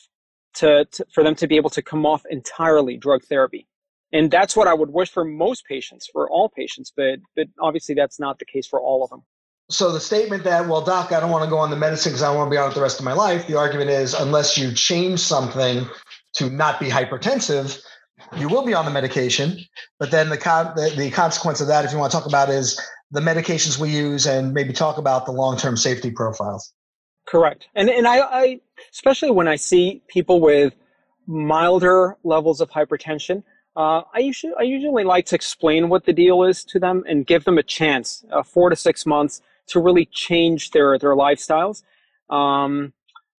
to, 0.55 0.85
to, 0.85 1.07
for 1.13 1.25
them 1.25 1.35
to 1.37 1.47
be 1.47 1.57
able 1.57 1.71
to 1.71 1.83
come 1.83 2.07
off 2.07 2.23
entirely 2.31 2.97
drug 2.97 3.23
therapy. 3.25 3.67
And 4.13 4.31
that's 4.31 4.55
what 4.55 4.69
I 4.69 4.75
would 4.75 4.91
wish 4.91 5.11
for 5.11 5.25
most 5.25 5.65
patients, 5.67 6.09
for 6.13 6.31
all 6.31 6.51
patients, 6.51 6.93
but 6.95 7.19
but 7.35 7.47
obviously 7.61 7.95
that's 7.95 8.21
not 8.21 8.39
the 8.39 8.45
case 8.45 8.67
for 8.67 8.81
all 8.81 9.03
of 9.03 9.11
them. 9.11 9.23
So 9.71 9.91
the 9.91 10.01
statement 10.01 10.45
that, 10.45 10.69
well, 10.69 10.83
doc, 10.83 11.13
I 11.13 11.21
don't 11.21 11.31
want 11.31 11.45
to 11.45 11.51
go 11.51 11.57
on 11.57 11.71
the 11.71 11.77
medicine 11.77 12.11
because 12.11 12.23
I 12.23 12.35
want 12.35 12.49
to 12.49 12.51
be 12.51 12.59
on 12.59 12.71
it 12.71 12.75
the 12.75 12.83
rest 12.83 12.99
of 12.99 13.07
my 13.07 13.15
life. 13.15 13.47
The 13.47 13.57
argument 13.57 13.89
is, 13.89 14.13
unless 14.13 14.59
you 14.59 14.73
change 14.73 15.21
something 15.21 15.87
to 16.35 16.51
not 16.51 16.79
be 16.79 16.89
hypertensive, 16.89 17.83
you 18.37 18.49
will 18.49 18.67
be 18.67 18.75
on 18.75 18.85
the 18.85 18.91
medication. 18.91 19.59
But 19.99 20.11
then 20.11 20.29
the, 20.29 20.37
con- 20.37 20.75
the, 20.77 20.93
the 20.95 21.11
consequence 21.11 21.63
of 21.63 21.69
that, 21.69 21.87
if 21.87 21.93
you 21.93 21.99
want 21.99 22.13
to 22.13 22.19
talk 22.19 22.27
about, 22.27 22.51
is 22.51 22.79
the 23.13 23.21
medications 23.21 23.79
we 23.79 23.91
use, 23.91 24.27
and 24.27 24.53
maybe 24.53 24.75
talk 24.75 24.99
about 24.99 25.25
the 25.25 25.33
long 25.33 25.57
term 25.57 25.77
safety 25.77 26.11
profiles. 26.11 26.73
Correct. 27.27 27.69
And 27.75 27.89
and 27.89 28.07
I, 28.07 28.19
I 28.21 28.61
especially 28.93 29.31
when 29.31 29.49
I 29.49 29.57
see 29.57 30.03
people 30.09 30.41
with 30.41 30.75
milder 31.27 32.17
levels 32.25 32.61
of 32.61 32.71
hypertension, 32.71 33.43
uh, 33.77 34.03
I 34.15 34.19
usually 34.19 34.53
I 34.59 34.63
usually 34.63 35.05
like 35.05 35.27
to 35.27 35.35
explain 35.35 35.89
what 35.89 36.05
the 36.05 36.13
deal 36.13 36.43
is 36.43 36.65
to 36.65 36.79
them 36.79 37.05
and 37.09 37.27
give 37.27 37.45
them 37.45 37.59
a 37.59 37.63
chance, 37.63 38.25
uh, 38.31 38.43
four 38.43 38.69
to 38.71 38.77
six 38.77 39.07
months, 39.07 39.41
to 39.69 39.81
really 39.81 40.07
change 40.07 40.73
their 40.73 40.99
their 40.99 41.15
lifestyles. 41.15 41.83
Um, 42.29 42.93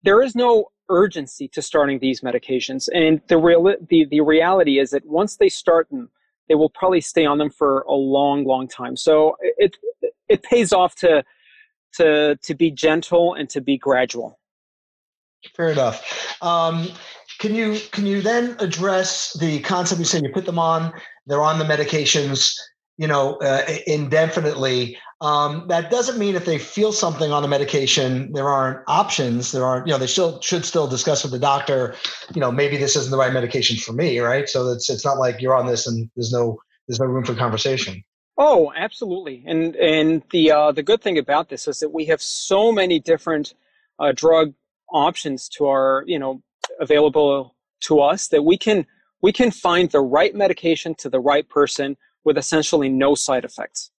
there 0.03 0.21
is 0.21 0.35
no 0.35 0.71
urgency 0.89 1.47
to 1.49 1.61
starting 1.61 1.99
these 1.99 2.21
medications, 2.21 2.89
and 2.93 3.21
the 3.27 3.37
real 3.37 3.75
the, 3.89 4.05
the 4.05 4.21
reality 4.21 4.79
is 4.79 4.89
that 4.89 5.05
once 5.05 5.37
they 5.37 5.49
start 5.49 5.87
them, 5.89 6.09
they 6.49 6.55
will 6.55 6.69
probably 6.69 7.01
stay 7.01 7.25
on 7.25 7.37
them 7.37 7.51
for 7.51 7.81
a 7.81 7.93
long, 7.93 8.43
long 8.43 8.67
time. 8.67 8.95
So 8.95 9.37
it 9.41 9.77
it 10.27 10.41
pays 10.41 10.73
off 10.73 10.95
to 10.95 11.23
to 11.93 12.37
to 12.37 12.55
be 12.55 12.71
gentle 12.71 13.35
and 13.35 13.49
to 13.51 13.61
be 13.61 13.77
gradual. 13.77 14.39
Fair 15.55 15.71
enough. 15.71 16.37
Um, 16.41 16.89
can 17.39 17.55
you 17.55 17.79
can 17.91 18.05
you 18.05 18.21
then 18.21 18.55
address 18.59 19.33
the 19.39 19.59
concept 19.61 19.99
you 19.99 20.05
said 20.05 20.23
you 20.23 20.31
put 20.31 20.45
them 20.45 20.59
on, 20.59 20.93
they're 21.25 21.43
on 21.43 21.59
the 21.59 21.65
medications, 21.65 22.55
you 22.97 23.07
know, 23.07 23.35
uh, 23.35 23.63
indefinitely. 23.87 24.97
Um, 25.21 25.67
that 25.69 25.89
doesn't 25.89 26.19
mean 26.19 26.35
if 26.35 26.45
they 26.45 26.57
feel 26.57 26.91
something 26.91 27.31
on 27.31 27.41
the 27.41 27.47
medication, 27.47 28.33
there 28.33 28.49
aren't 28.49 28.79
options. 28.87 29.53
There 29.53 29.65
aren't, 29.65 29.87
you 29.87 29.93
know, 29.93 29.97
they 29.97 30.07
still 30.07 30.41
should 30.41 30.65
still 30.65 30.85
discuss 30.85 31.23
with 31.23 31.31
the 31.31 31.39
doctor. 31.39 31.95
You 32.33 32.41
know, 32.41 32.51
maybe 32.51 32.75
this 32.75 32.95
isn't 32.95 33.11
the 33.11 33.17
right 33.17 33.31
medication 33.31 33.77
for 33.77 33.93
me, 33.93 34.19
right? 34.19 34.49
So 34.49 34.69
it's 34.71 34.89
it's 34.89 35.05
not 35.05 35.17
like 35.17 35.41
you're 35.41 35.55
on 35.55 35.65
this 35.65 35.87
and 35.87 36.09
there's 36.15 36.31
no 36.31 36.59
there's 36.87 36.99
no 36.99 37.05
room 37.05 37.23
for 37.23 37.35
conversation. 37.35 38.03
Oh, 38.37 38.73
absolutely. 38.75 39.43
And 39.45 39.75
and 39.75 40.23
the 40.31 40.51
uh, 40.51 40.71
the 40.71 40.83
good 40.83 41.01
thing 41.01 41.17
about 41.17 41.49
this 41.49 41.67
is 41.67 41.79
that 41.79 41.89
we 41.89 42.05
have 42.05 42.21
so 42.21 42.71
many 42.71 42.99
different 42.99 43.53
uh, 43.99 44.11
drug 44.13 44.53
options 44.93 45.49
to 45.49 45.65
our 45.65 46.03
you 46.07 46.19
know 46.19 46.41
available 46.79 47.55
to 47.81 47.99
us 47.99 48.27
that 48.29 48.43
we 48.43 48.57
can 48.57 48.85
we 49.21 49.31
can 49.31 49.51
find 49.51 49.89
the 49.91 50.01
right 50.01 50.35
medication 50.35 50.95
to 50.95 51.09
the 51.09 51.19
right 51.19 51.47
person 51.49 51.97
with 52.23 52.37
essentially 52.37 52.89
no 52.89 53.15
side 53.15 53.45
effects. 53.45 53.89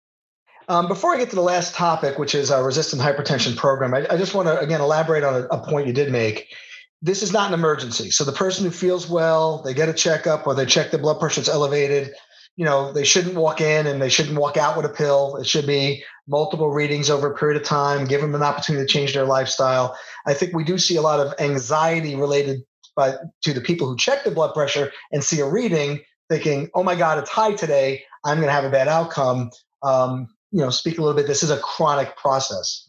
Um, 0.69 0.89
before 0.89 1.15
I 1.15 1.19
get 1.19 1.31
to 1.31 1.37
the 1.37 1.43
last 1.43 1.75
topic, 1.75 2.19
which 2.19 2.35
is 2.35 2.51
our 2.51 2.65
resistant 2.65 3.03
hypertension 3.03 3.57
program, 3.57 3.93
I, 3.93 4.07
I 4.11 4.17
just 4.17 4.35
want 4.35 4.49
to 4.49 4.59
again 4.59 4.81
elaborate 4.81 5.25
on 5.25 5.35
a, 5.35 5.45
a, 5.47 5.67
point 5.67 5.87
you 5.87 5.93
did 5.93 6.11
make. 6.11 6.55
This 7.03 7.23
is 7.23 7.33
not 7.33 7.49
an 7.49 7.55
emergency. 7.55 8.11
So 8.11 8.25
the 8.25 8.33
person 8.33 8.65
who 8.65 8.71
feels 8.71 9.09
well, 9.09 9.63
they 9.63 9.75
get 9.75 9.91
a 9.91 9.93
checkup 9.93 10.47
or 10.47 10.55
they 10.55 10.65
check 10.65 10.91
their 10.91 11.01
blood 11.01 11.21
pressure 11.21 11.43
is 11.43 11.51
elevated. 11.51 12.15
You 12.57 12.65
know, 12.65 12.93
they 12.93 13.05
shouldn't 13.05 13.35
walk 13.35 13.61
in 13.61 13.87
and 13.87 14.01
they 14.01 14.09
shouldn't 14.09 14.39
walk 14.39 14.57
out 14.57 14.77
with 14.77 14.87
a 14.87 14.95
pill. 14.95 15.37
It 15.37 15.47
should 15.47 15.67
be 15.67 16.03
multiple 16.27 16.71
readings 16.71 17.11
over 17.11 17.33
a 17.33 17.37
period 17.37 17.61
of 17.61 17.67
time, 17.67 18.07
give 18.07 18.21
them 18.21 18.35
an 18.35 18.43
opportunity 18.43 18.87
to 18.87 18.93
change 18.93 19.15
their 19.15 19.25
lifestyle. 19.25 19.97
I 20.27 20.35
think 20.35 20.55
we 20.55 20.65
do 20.65 20.79
see 20.79 20.97
a 20.97 21.03
lot 21.03 21.21
of 21.21 21.35
anxiety 21.39 22.17
related 22.17 22.63
by, 22.97 23.17
to 23.43 23.53
the 23.53 23.61
people 23.61 23.89
who 23.89 23.97
check 23.97 24.25
the 24.25 24.31
blood 24.31 24.55
pressure 24.55 24.93
and 25.13 25.23
see 25.23 25.41
a 25.41 25.47
reading 25.47 26.01
thinking, 26.31 26.71
oh 26.75 26.83
my 26.83 26.95
God, 26.95 27.19
it's 27.19 27.31
high 27.31 27.53
today. 27.53 28.03
I'm 28.25 28.39
going 28.39 28.49
to 28.49 28.53
have 28.53 28.65
a 28.65 28.71
bad 28.71 28.89
outcome. 28.89 29.51
Um, 29.83 30.29
you 30.51 30.61
know, 30.61 30.71
speak 30.71 30.99
a 30.99 31.03
little 31.03 31.17
bit. 31.17 31.27
This 31.27 31.43
is 31.43 31.51
a 31.51 31.59
chronic 31.59 32.17
process. 32.17 32.89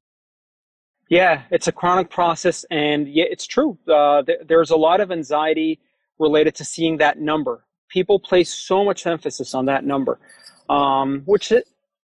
Yeah, 1.09 1.43
it's 1.51 1.67
a 1.67 1.71
chronic 1.71 2.09
process, 2.09 2.65
and 2.71 3.07
yeah, 3.07 3.25
it's 3.29 3.45
true. 3.45 3.77
Uh, 3.87 4.23
th- 4.23 4.39
there's 4.47 4.71
a 4.71 4.75
lot 4.75 5.01
of 5.01 5.11
anxiety 5.11 5.79
related 6.17 6.55
to 6.55 6.65
seeing 6.65 6.97
that 6.97 7.19
number. 7.19 7.63
People 7.89 8.19
place 8.19 8.51
so 8.51 8.83
much 8.83 9.05
emphasis 9.05 9.53
on 9.53 9.65
that 9.65 9.83
number, 9.83 10.19
um, 10.69 11.21
which 11.25 11.51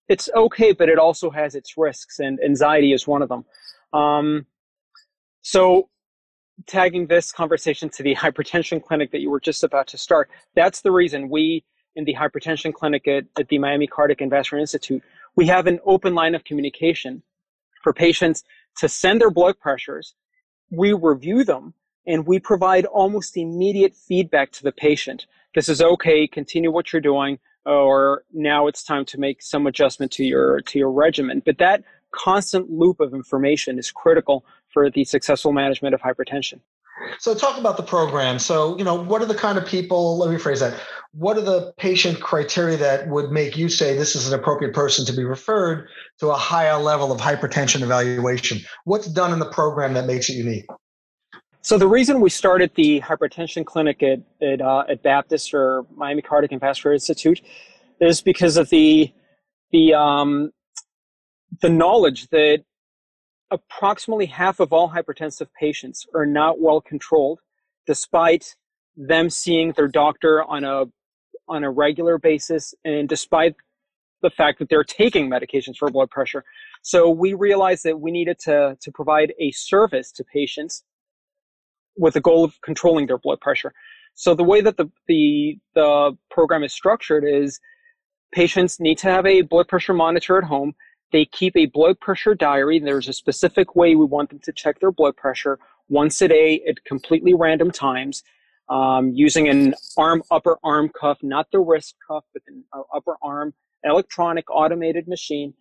it's 0.09 0.29
okay, 0.35 0.73
but 0.73 0.89
it 0.89 0.97
also 0.97 1.29
has 1.29 1.55
its 1.55 1.77
risks, 1.77 2.19
and 2.19 2.39
anxiety 2.43 2.91
is 2.91 3.07
one 3.07 3.21
of 3.21 3.29
them. 3.29 3.45
Um, 3.93 4.45
so 5.41 5.89
tagging 6.65 7.07
this 7.07 7.31
conversation 7.31 7.89
to 7.89 8.03
the 8.03 8.15
hypertension 8.23 8.83
clinic 8.83 9.11
that 9.11 9.21
you 9.21 9.29
were 9.29 9.39
just 9.39 9.63
about 9.63 9.87
to 9.87 9.97
start, 9.97 10.29
that's 10.55 10.81
the 10.81 10.91
reason 10.91 11.29
we 11.29 11.63
in 11.95 12.05
the 12.05 12.15
hypertension 12.15 12.73
clinic 12.73 13.07
at, 13.07 13.25
at 13.37 13.47
the 13.49 13.57
Miami 13.57 13.87
Cardiac 13.87 14.21
and 14.21 14.29
Vascular 14.29 14.59
Institute, 14.59 15.01
we 15.35 15.47
have 15.47 15.67
an 15.67 15.79
open 15.85 16.15
line 16.15 16.35
of 16.35 16.43
communication 16.43 17.21
for 17.83 17.93
patients 17.93 18.43
to 18.77 18.87
send 18.87 19.19
their 19.19 19.31
blood 19.31 19.59
pressures. 19.59 20.13
We 20.69 20.93
review 20.93 21.43
them 21.43 21.73
and 22.05 22.25
we 22.25 22.39
provide 22.39 22.85
almost 22.85 23.37
immediate 23.37 23.95
feedback 23.95 24.51
to 24.53 24.63
the 24.63 24.71
patient. 24.71 25.25
This 25.55 25.67
is 25.67 25.81
okay, 25.81 26.27
continue 26.27 26.71
what 26.71 26.93
you're 26.93 27.01
doing, 27.01 27.39
or 27.65 28.23
now 28.33 28.67
it's 28.67 28.83
time 28.83 29.05
to 29.05 29.19
make 29.19 29.41
some 29.41 29.67
adjustment 29.67 30.11
to 30.13 30.23
your 30.23 30.61
to 30.61 30.79
your 30.79 30.91
regimen. 30.91 31.41
But 31.45 31.57
that 31.59 31.83
constant 32.11 32.69
loop 32.69 32.99
of 32.99 33.13
information 33.13 33.77
is 33.77 33.91
critical 33.91 34.45
for 34.69 34.89
the 34.89 35.03
successful 35.03 35.51
management 35.51 35.93
of 35.93 36.01
hypertension. 36.01 36.59
So, 37.19 37.33
talk 37.33 37.57
about 37.57 37.77
the 37.77 37.83
program. 37.83 38.39
So, 38.39 38.77
you 38.77 38.83
know, 38.83 38.95
what 38.95 39.21
are 39.21 39.25
the 39.25 39.35
kind 39.35 39.57
of 39.57 39.65
people, 39.65 40.17
let 40.17 40.29
me 40.29 40.37
phrase 40.37 40.59
that, 40.59 40.73
what 41.13 41.37
are 41.37 41.41
the 41.41 41.73
patient 41.77 42.19
criteria 42.21 42.77
that 42.77 43.07
would 43.07 43.31
make 43.31 43.57
you 43.57 43.69
say 43.69 43.97
this 43.97 44.15
is 44.15 44.31
an 44.31 44.37
appropriate 44.37 44.73
person 44.73 45.05
to 45.05 45.13
be 45.13 45.23
referred 45.23 45.87
to 46.19 46.27
a 46.27 46.35
higher 46.35 46.77
level 46.77 47.11
of 47.11 47.19
hypertension 47.19 47.81
evaluation? 47.81 48.59
What's 48.83 49.07
done 49.07 49.33
in 49.33 49.39
the 49.39 49.49
program 49.49 49.93
that 49.93 50.05
makes 50.05 50.29
it 50.29 50.33
unique? 50.33 50.65
So, 51.61 51.77
the 51.77 51.87
reason 51.87 52.21
we 52.21 52.29
started 52.29 52.71
the 52.75 53.01
hypertension 53.01 53.65
clinic 53.65 54.01
at, 54.01 54.21
at, 54.41 54.61
uh, 54.61 54.85
at 54.87 55.03
Baptist 55.03 55.53
or 55.53 55.85
Miami 55.95 56.21
Cardiac 56.21 56.53
and 56.53 56.61
Vascular 56.61 56.93
Institute 56.93 57.41
is 57.99 58.21
because 58.21 58.55
of 58.55 58.69
the, 58.69 59.11
the, 59.71 59.93
um, 59.93 60.51
the 61.61 61.69
knowledge 61.69 62.29
that 62.29 62.63
approximately 63.51 64.25
half 64.25 64.59
of 64.59 64.71
all 64.71 64.89
hypertensive 64.89 65.47
patients 65.59 66.05
are 66.13 66.25
not 66.25 66.61
well 66.61 66.79
controlled 66.79 67.39
despite 67.85 68.55
them 68.95 69.29
seeing 69.29 69.71
their 69.73 69.87
doctor 69.87 70.43
on 70.43 70.63
a 70.63 70.85
on 71.47 71.63
a 71.63 71.69
regular 71.69 72.19
basis 72.19 72.75
and 72.85 73.09
despite 73.09 73.55
the 74.21 74.29
fact 74.29 74.59
that 74.59 74.69
they're 74.69 74.83
taking 74.83 75.29
medications 75.29 75.77
for 75.77 75.89
blood 75.89 76.11
pressure. 76.11 76.43
So 76.83 77.09
we 77.09 77.33
realized 77.33 77.83
that 77.85 77.99
we 77.99 78.11
needed 78.11 78.37
to 78.41 78.77
to 78.79 78.91
provide 78.91 79.33
a 79.39 79.51
service 79.51 80.11
to 80.13 80.23
patients 80.23 80.83
with 81.99 82.13
the 82.13 82.21
goal 82.21 82.43
of 82.43 82.59
controlling 82.61 83.07
their 83.07 83.17
blood 83.17 83.39
pressure 83.41 83.73
so 84.15 84.33
the 84.33 84.43
way 84.43 84.61
that 84.61 84.77
the 84.77 84.89
the 85.07 85.57
the 85.75 86.17
program 86.31 86.63
is 86.63 86.73
structured 86.73 87.23
is 87.23 87.59
patients 88.33 88.79
need 88.79 88.97
to 88.97 89.07
have 89.07 89.25
a 89.25 89.41
blood 89.41 89.67
pressure 89.67 89.93
monitor 89.93 90.37
at 90.37 90.43
home 90.43 90.73
they 91.11 91.25
keep 91.25 91.55
a 91.55 91.65
blood 91.65 91.99
pressure 91.99 92.35
diary. 92.35 92.79
There's 92.79 93.07
a 93.07 93.13
specific 93.13 93.75
way 93.75 93.95
we 93.95 94.05
want 94.05 94.29
them 94.29 94.39
to 94.43 94.51
check 94.51 94.79
their 94.79 94.91
blood 94.91 95.15
pressure 95.15 95.59
once 95.87 96.21
a 96.21 96.27
day 96.27 96.61
at 96.67 96.83
completely 96.85 97.33
random 97.33 97.71
times 97.71 98.23
um, 98.69 99.11
using 99.15 99.49
an 99.49 99.73
arm, 99.97 100.21
upper 100.29 100.57
arm 100.63 100.89
cuff, 100.99 101.17
not 101.23 101.47
the 101.51 101.59
wrist 101.59 101.95
cuff, 102.07 102.23
but 102.33 102.43
the 102.45 102.63
uh, 102.73 102.83
upper 102.95 103.15
arm 103.23 103.53
electronic 103.83 104.45
automated 104.51 105.07
machine. 105.07 105.53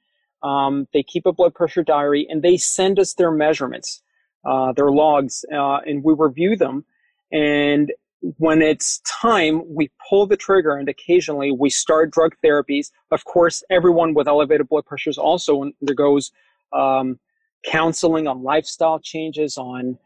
Um, 0.43 0.87
they 0.93 1.03
keep 1.03 1.25
a 1.25 1.33
blood 1.33 1.55
pressure 1.55 1.83
diary 1.83 2.27
and 2.29 2.43
they 2.43 2.59
send 2.59 2.99
us 2.99 3.15
their 3.15 3.31
measurements, 3.31 4.03
uh, 4.49 4.73
their 4.73 4.91
logs, 4.91 5.45
uh, 5.53 5.77
and 5.87 6.03
we 6.03 6.15
review 6.17 6.57
them. 6.57 6.85
And 7.31 7.93
when 8.39 8.63
it's 8.63 9.01
time, 9.01 9.63
we 9.67 9.91
pull 10.09 10.27
the 10.27 10.39
trigger 10.39 10.75
and 10.77 10.89
occasionally 10.89 11.53
we 11.53 11.69
start 11.69 12.11
drug 12.11 12.35
therapies. 12.43 12.91
Of 13.11 13.25
course, 13.27 13.63
everyone 13.71 14.15
with 14.15 14.27
elevated 14.27 14.69
blood 14.69 14.87
pressures 14.87 15.19
also 15.19 15.71
undergoes 15.83 16.33
um, 16.73 17.19
counseling 17.67 18.27
on 18.27 18.43
lifestyle 18.43 18.99
changes, 18.99 19.59
on 19.59 19.99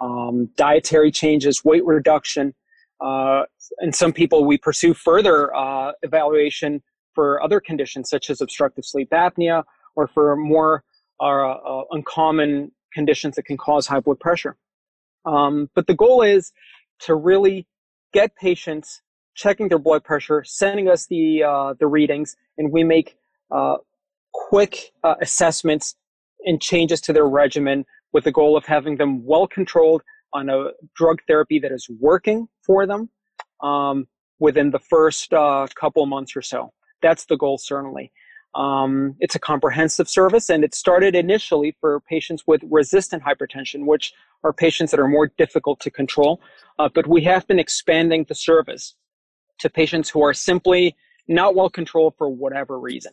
um, 0.00 0.48
dietary 0.56 1.10
changes, 1.10 1.64
weight 1.64 1.84
reduction. 1.84 2.54
Uh, 3.00 3.42
and 3.78 3.94
some 3.94 4.12
people 4.12 4.44
we 4.44 4.58
pursue 4.58 4.94
further 4.94 5.54
uh, 5.56 5.90
evaluation 6.02 6.80
for 7.14 7.42
other 7.42 7.58
conditions 7.58 8.08
such 8.08 8.30
as 8.30 8.40
obstructive 8.40 8.84
sleep 8.84 9.10
apnea 9.10 9.64
or 9.96 10.06
for 10.06 10.36
more 10.36 10.84
uh, 11.20 11.24
uh 11.24 11.84
uncommon 11.90 12.70
conditions 12.92 13.36
that 13.36 13.44
can 13.44 13.56
cause 13.56 13.86
high 13.86 14.00
blood 14.00 14.20
pressure. 14.20 14.56
Um, 15.24 15.68
but 15.74 15.86
the 15.86 15.94
goal 15.94 16.22
is 16.22 16.52
to 17.00 17.14
really 17.14 17.66
get 18.12 18.34
patients 18.36 19.02
checking 19.34 19.68
their 19.68 19.78
blood 19.78 20.04
pressure, 20.04 20.42
sending 20.44 20.88
us 20.88 21.06
the 21.06 21.42
uh, 21.42 21.74
the 21.78 21.86
readings, 21.86 22.36
and 22.56 22.72
we 22.72 22.82
make 22.84 23.16
uh, 23.50 23.76
quick 24.32 24.92
uh, 25.04 25.14
assessments 25.20 25.94
and 26.44 26.60
changes 26.60 27.00
to 27.02 27.12
their 27.12 27.26
regimen 27.26 27.84
with 28.12 28.24
the 28.24 28.32
goal 28.32 28.56
of 28.56 28.64
having 28.64 28.96
them 28.96 29.24
well 29.24 29.46
controlled 29.46 30.02
on 30.32 30.48
a 30.48 30.70
drug 30.94 31.18
therapy 31.26 31.58
that 31.58 31.72
is 31.72 31.88
working 32.00 32.48
for 32.66 32.86
them 32.86 33.08
um, 33.62 34.06
within 34.38 34.70
the 34.70 34.78
first 34.78 35.32
uh, 35.32 35.66
couple 35.74 36.04
months 36.06 36.36
or 36.36 36.42
so. 36.42 36.72
That's 37.02 37.26
the 37.26 37.36
goal, 37.36 37.58
certainly. 37.58 38.12
Um, 38.54 39.14
it's 39.20 39.34
a 39.34 39.38
comprehensive 39.38 40.08
service, 40.08 40.50
and 40.50 40.64
it 40.64 40.74
started 40.74 41.14
initially 41.14 41.76
for 41.80 42.00
patients 42.00 42.44
with 42.46 42.62
resistant 42.70 43.22
hypertension, 43.22 43.86
which 43.86 44.12
are 44.42 44.52
patients 44.52 44.90
that 44.90 45.00
are 45.00 45.08
more 45.08 45.30
difficult 45.38 45.80
to 45.80 45.90
control. 45.90 46.40
Uh, 46.78 46.88
but 46.92 47.06
we 47.06 47.22
have 47.24 47.46
been 47.46 47.58
expanding 47.58 48.24
the 48.28 48.34
service 48.34 48.94
to 49.58 49.68
patients 49.68 50.08
who 50.08 50.22
are 50.22 50.34
simply 50.34 50.96
not 51.26 51.54
well 51.54 51.68
controlled 51.68 52.14
for 52.16 52.28
whatever 52.28 52.78
reason. 52.80 53.12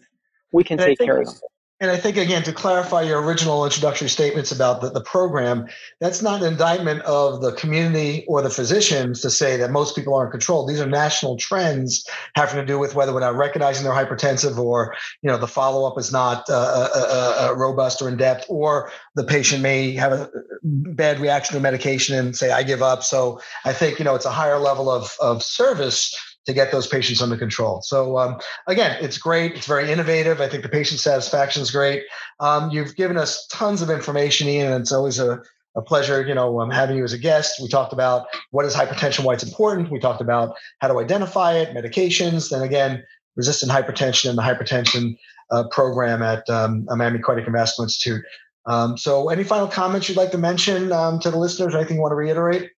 We 0.51 0.63
can 0.63 0.77
take 0.77 0.99
care 0.99 1.19
of 1.19 1.25
them. 1.25 1.35
And 1.81 1.91
I 1.91 1.97
think, 1.97 2.15
again, 2.15 2.41
to 2.43 2.53
clarify 2.53 3.01
your 3.01 3.21
original 3.21 3.65
introductory 3.65 4.07
statements 4.07 4.49
about 4.49 4.79
the, 4.79 4.89
the 4.89 5.01
program, 5.01 5.67
that's 5.99 6.21
not 6.21 6.41
an 6.41 6.47
indictment 6.47 7.01
of 7.01 7.41
the 7.41 7.51
community 7.51 8.23
or 8.29 8.41
the 8.41 8.49
physicians 8.49 9.19
to 9.21 9.29
say 9.29 9.57
that 9.57 9.71
most 9.71 9.93
people 9.93 10.13
aren't 10.13 10.31
controlled. 10.31 10.69
These 10.69 10.79
are 10.79 10.85
national 10.85 11.35
trends 11.35 12.07
having 12.35 12.55
to 12.55 12.65
do 12.65 12.79
with 12.79 12.95
whether 12.95 13.13
we're 13.13 13.19
not 13.19 13.35
recognizing 13.35 13.83
they're 13.83 13.93
hypertensive 13.93 14.57
or, 14.57 14.95
you 15.21 15.29
know, 15.29 15.37
the 15.37 15.49
follow 15.49 15.85
up 15.85 15.99
is 15.99 16.13
not 16.13 16.49
uh, 16.49 16.53
uh, 16.53 16.89
uh, 16.95 17.49
uh, 17.49 17.55
robust 17.57 18.01
or 18.01 18.07
in 18.07 18.15
depth, 18.15 18.45
or 18.47 18.89
the 19.15 19.25
patient 19.25 19.61
may 19.61 19.91
have 19.91 20.13
a 20.13 20.29
bad 20.63 21.19
reaction 21.19 21.55
to 21.55 21.59
medication 21.59 22.17
and 22.17 22.37
say, 22.37 22.51
I 22.51 22.63
give 22.63 22.81
up. 22.81 23.03
So 23.03 23.41
I 23.65 23.73
think, 23.73 23.99
you 23.99 24.05
know, 24.05 24.15
it's 24.15 24.25
a 24.25 24.31
higher 24.31 24.59
level 24.59 24.89
of, 24.89 25.13
of 25.19 25.43
service 25.43 26.15
to 26.45 26.53
get 26.53 26.71
those 26.71 26.87
patients 26.87 27.21
under 27.21 27.37
control. 27.37 27.81
So 27.81 28.17
um, 28.17 28.39
again, 28.67 28.97
it's 29.01 29.17
great. 29.17 29.53
It's 29.53 29.67
very 29.67 29.91
innovative. 29.91 30.41
I 30.41 30.47
think 30.47 30.63
the 30.63 30.69
patient 30.69 30.99
satisfaction 30.99 31.61
is 31.61 31.71
great. 31.71 32.03
Um, 32.39 32.69
you've 32.69 32.95
given 32.95 33.17
us 33.17 33.47
tons 33.47 33.81
of 33.81 33.89
information, 33.89 34.47
Ian, 34.47 34.71
and 34.71 34.81
it's 34.81 34.91
always 34.91 35.19
a, 35.19 35.41
a 35.75 35.81
pleasure, 35.81 36.25
you 36.25 36.33
know, 36.33 36.59
um, 36.61 36.69
having 36.69 36.97
you 36.97 37.03
as 37.03 37.13
a 37.13 37.17
guest. 37.17 37.61
We 37.61 37.67
talked 37.67 37.93
about 37.93 38.27
what 38.51 38.65
is 38.65 38.75
hypertension, 38.75 39.23
why 39.23 39.33
it's 39.33 39.43
important. 39.43 39.91
We 39.91 39.99
talked 39.99 40.21
about 40.21 40.55
how 40.79 40.87
to 40.87 40.99
identify 40.99 41.53
it, 41.53 41.75
medications. 41.75 42.49
Then 42.49 42.61
again, 42.61 43.03
resistant 43.35 43.71
hypertension 43.71 44.29
and 44.29 44.37
the 44.37 44.43
hypertension 44.43 45.17
uh, 45.51 45.67
program 45.69 46.21
at 46.21 46.49
um, 46.49 46.85
Miami 46.89 47.19
Cardiac 47.19 47.51
Vascular 47.51 47.85
Institute. 47.85 48.23
Um, 48.67 48.97
so, 48.97 49.29
any 49.29 49.43
final 49.43 49.67
comments 49.67 50.09
you'd 50.09 50.17
like 50.17 50.31
to 50.31 50.39
mention 50.39 50.91
um, 50.91 51.19
to 51.19 51.29
the 51.29 51.37
listeners? 51.37 51.75
Anything 51.75 51.97
you 51.97 52.01
want 52.01 52.13
to 52.13 52.15
reiterate? 52.15 52.71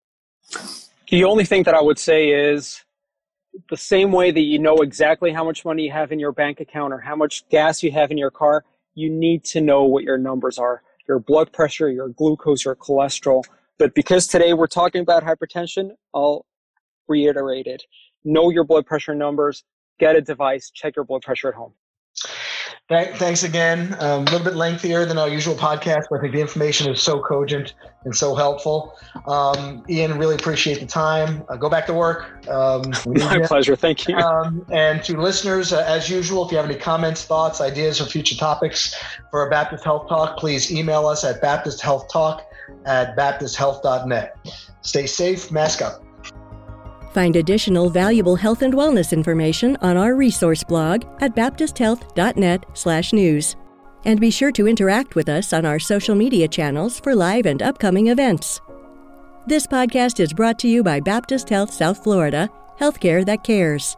The 1.09 1.23
only 1.23 1.45
thing 1.45 1.63
that 1.63 1.73
I 1.73 1.81
would 1.81 1.97
say 1.97 2.29
is 2.29 2.83
the 3.69 3.77
same 3.77 4.11
way 4.11 4.31
that 4.31 4.41
you 4.41 4.59
know 4.59 4.77
exactly 4.77 5.31
how 5.31 5.43
much 5.43 5.65
money 5.65 5.83
you 5.83 5.91
have 5.91 6.11
in 6.11 6.19
your 6.19 6.31
bank 6.31 6.59
account 6.59 6.93
or 6.93 6.99
how 6.99 7.15
much 7.15 7.47
gas 7.49 7.83
you 7.83 7.91
have 7.91 8.11
in 8.11 8.17
your 8.17 8.31
car, 8.31 8.63
you 8.95 9.09
need 9.09 9.43
to 9.45 9.61
know 9.61 9.83
what 9.83 10.03
your 10.03 10.17
numbers 10.17 10.57
are 10.57 10.81
your 11.07 11.19
blood 11.19 11.51
pressure, 11.53 11.89
your 11.89 12.09
glucose, 12.09 12.65
your 12.65 12.75
cholesterol. 12.75 13.43
But 13.79 13.95
because 13.95 14.27
today 14.27 14.53
we're 14.53 14.67
talking 14.67 15.01
about 15.01 15.23
hypertension, 15.23 15.91
I'll 16.13 16.45
reiterate 17.07 17.67
it. 17.67 17.83
Know 18.23 18.49
your 18.49 18.63
blood 18.63 18.85
pressure 18.85 19.15
numbers, 19.15 19.63
get 19.99 20.15
a 20.15 20.21
device, 20.21 20.69
check 20.69 20.95
your 20.95 21.05
blood 21.05 21.21
pressure 21.21 21.47
at 21.47 21.53
home. 21.53 21.73
Thanks 22.89 23.43
again. 23.43 23.97
Um, 23.99 24.21
a 24.21 24.31
little 24.31 24.45
bit 24.45 24.55
lengthier 24.55 25.05
than 25.05 25.17
our 25.17 25.27
usual 25.27 25.55
podcast, 25.55 26.05
but 26.09 26.19
I 26.19 26.21
think 26.21 26.33
the 26.33 26.39
information 26.39 26.89
is 26.89 27.01
so 27.01 27.21
cogent 27.21 27.73
and 28.05 28.15
so 28.15 28.33
helpful. 28.33 28.97
Um, 29.27 29.83
Ian, 29.89 30.17
really 30.17 30.35
appreciate 30.35 30.79
the 30.79 30.85
time. 30.85 31.43
Uh, 31.49 31.57
go 31.57 31.69
back 31.69 31.85
to 31.87 31.93
work. 31.93 32.47
Um, 32.47 32.83
My 33.05 33.39
pleasure. 33.45 33.75
Thank 33.75 34.07
you. 34.07 34.15
Um, 34.15 34.65
and 34.71 35.03
to 35.03 35.19
listeners, 35.19 35.73
uh, 35.73 35.83
as 35.85 36.09
usual, 36.09 36.45
if 36.45 36.51
you 36.51 36.57
have 36.57 36.69
any 36.69 36.79
comments, 36.79 37.25
thoughts, 37.25 37.59
ideas, 37.59 37.99
or 37.99 38.05
future 38.05 38.37
topics 38.37 38.95
for 39.31 39.45
a 39.45 39.49
Baptist 39.49 39.83
Health 39.83 40.07
Talk, 40.07 40.37
please 40.37 40.71
email 40.71 41.07
us 41.07 41.25
at 41.25 41.41
baptisthealthtalk 41.41 42.43
at 42.85 43.17
baptisthealth.net. 43.17 44.37
Stay 44.81 45.07
safe, 45.07 45.51
mask 45.51 45.81
up. 45.81 46.06
Find 47.17 47.35
additional 47.35 47.89
valuable 47.89 48.35
health 48.35 48.61
and 48.61 48.75
wellness 48.75 49.11
information 49.11 49.75
on 49.81 49.97
our 49.97 50.13
resource 50.13 50.63
blog 50.63 51.03
at 51.19 51.35
baptisthealth.net/news. 51.35 53.55
And 54.05 54.19
be 54.19 54.29
sure 54.29 54.51
to 54.51 54.67
interact 54.67 55.15
with 55.15 55.27
us 55.27 55.51
on 55.51 55.65
our 55.65 55.79
social 55.79 56.13
media 56.13 56.47
channels 56.47 56.99
for 56.99 57.15
live 57.15 57.47
and 57.47 57.63
upcoming 57.63 58.09
events. 58.09 58.61
This 59.47 59.65
podcast 59.65 60.19
is 60.19 60.31
brought 60.31 60.59
to 60.59 60.67
you 60.67 60.83
by 60.83 60.99
Baptist 60.99 61.49
Health 61.49 61.73
South 61.73 62.03
Florida, 62.03 62.51
healthcare 62.79 63.25
that 63.25 63.43
cares. 63.43 63.97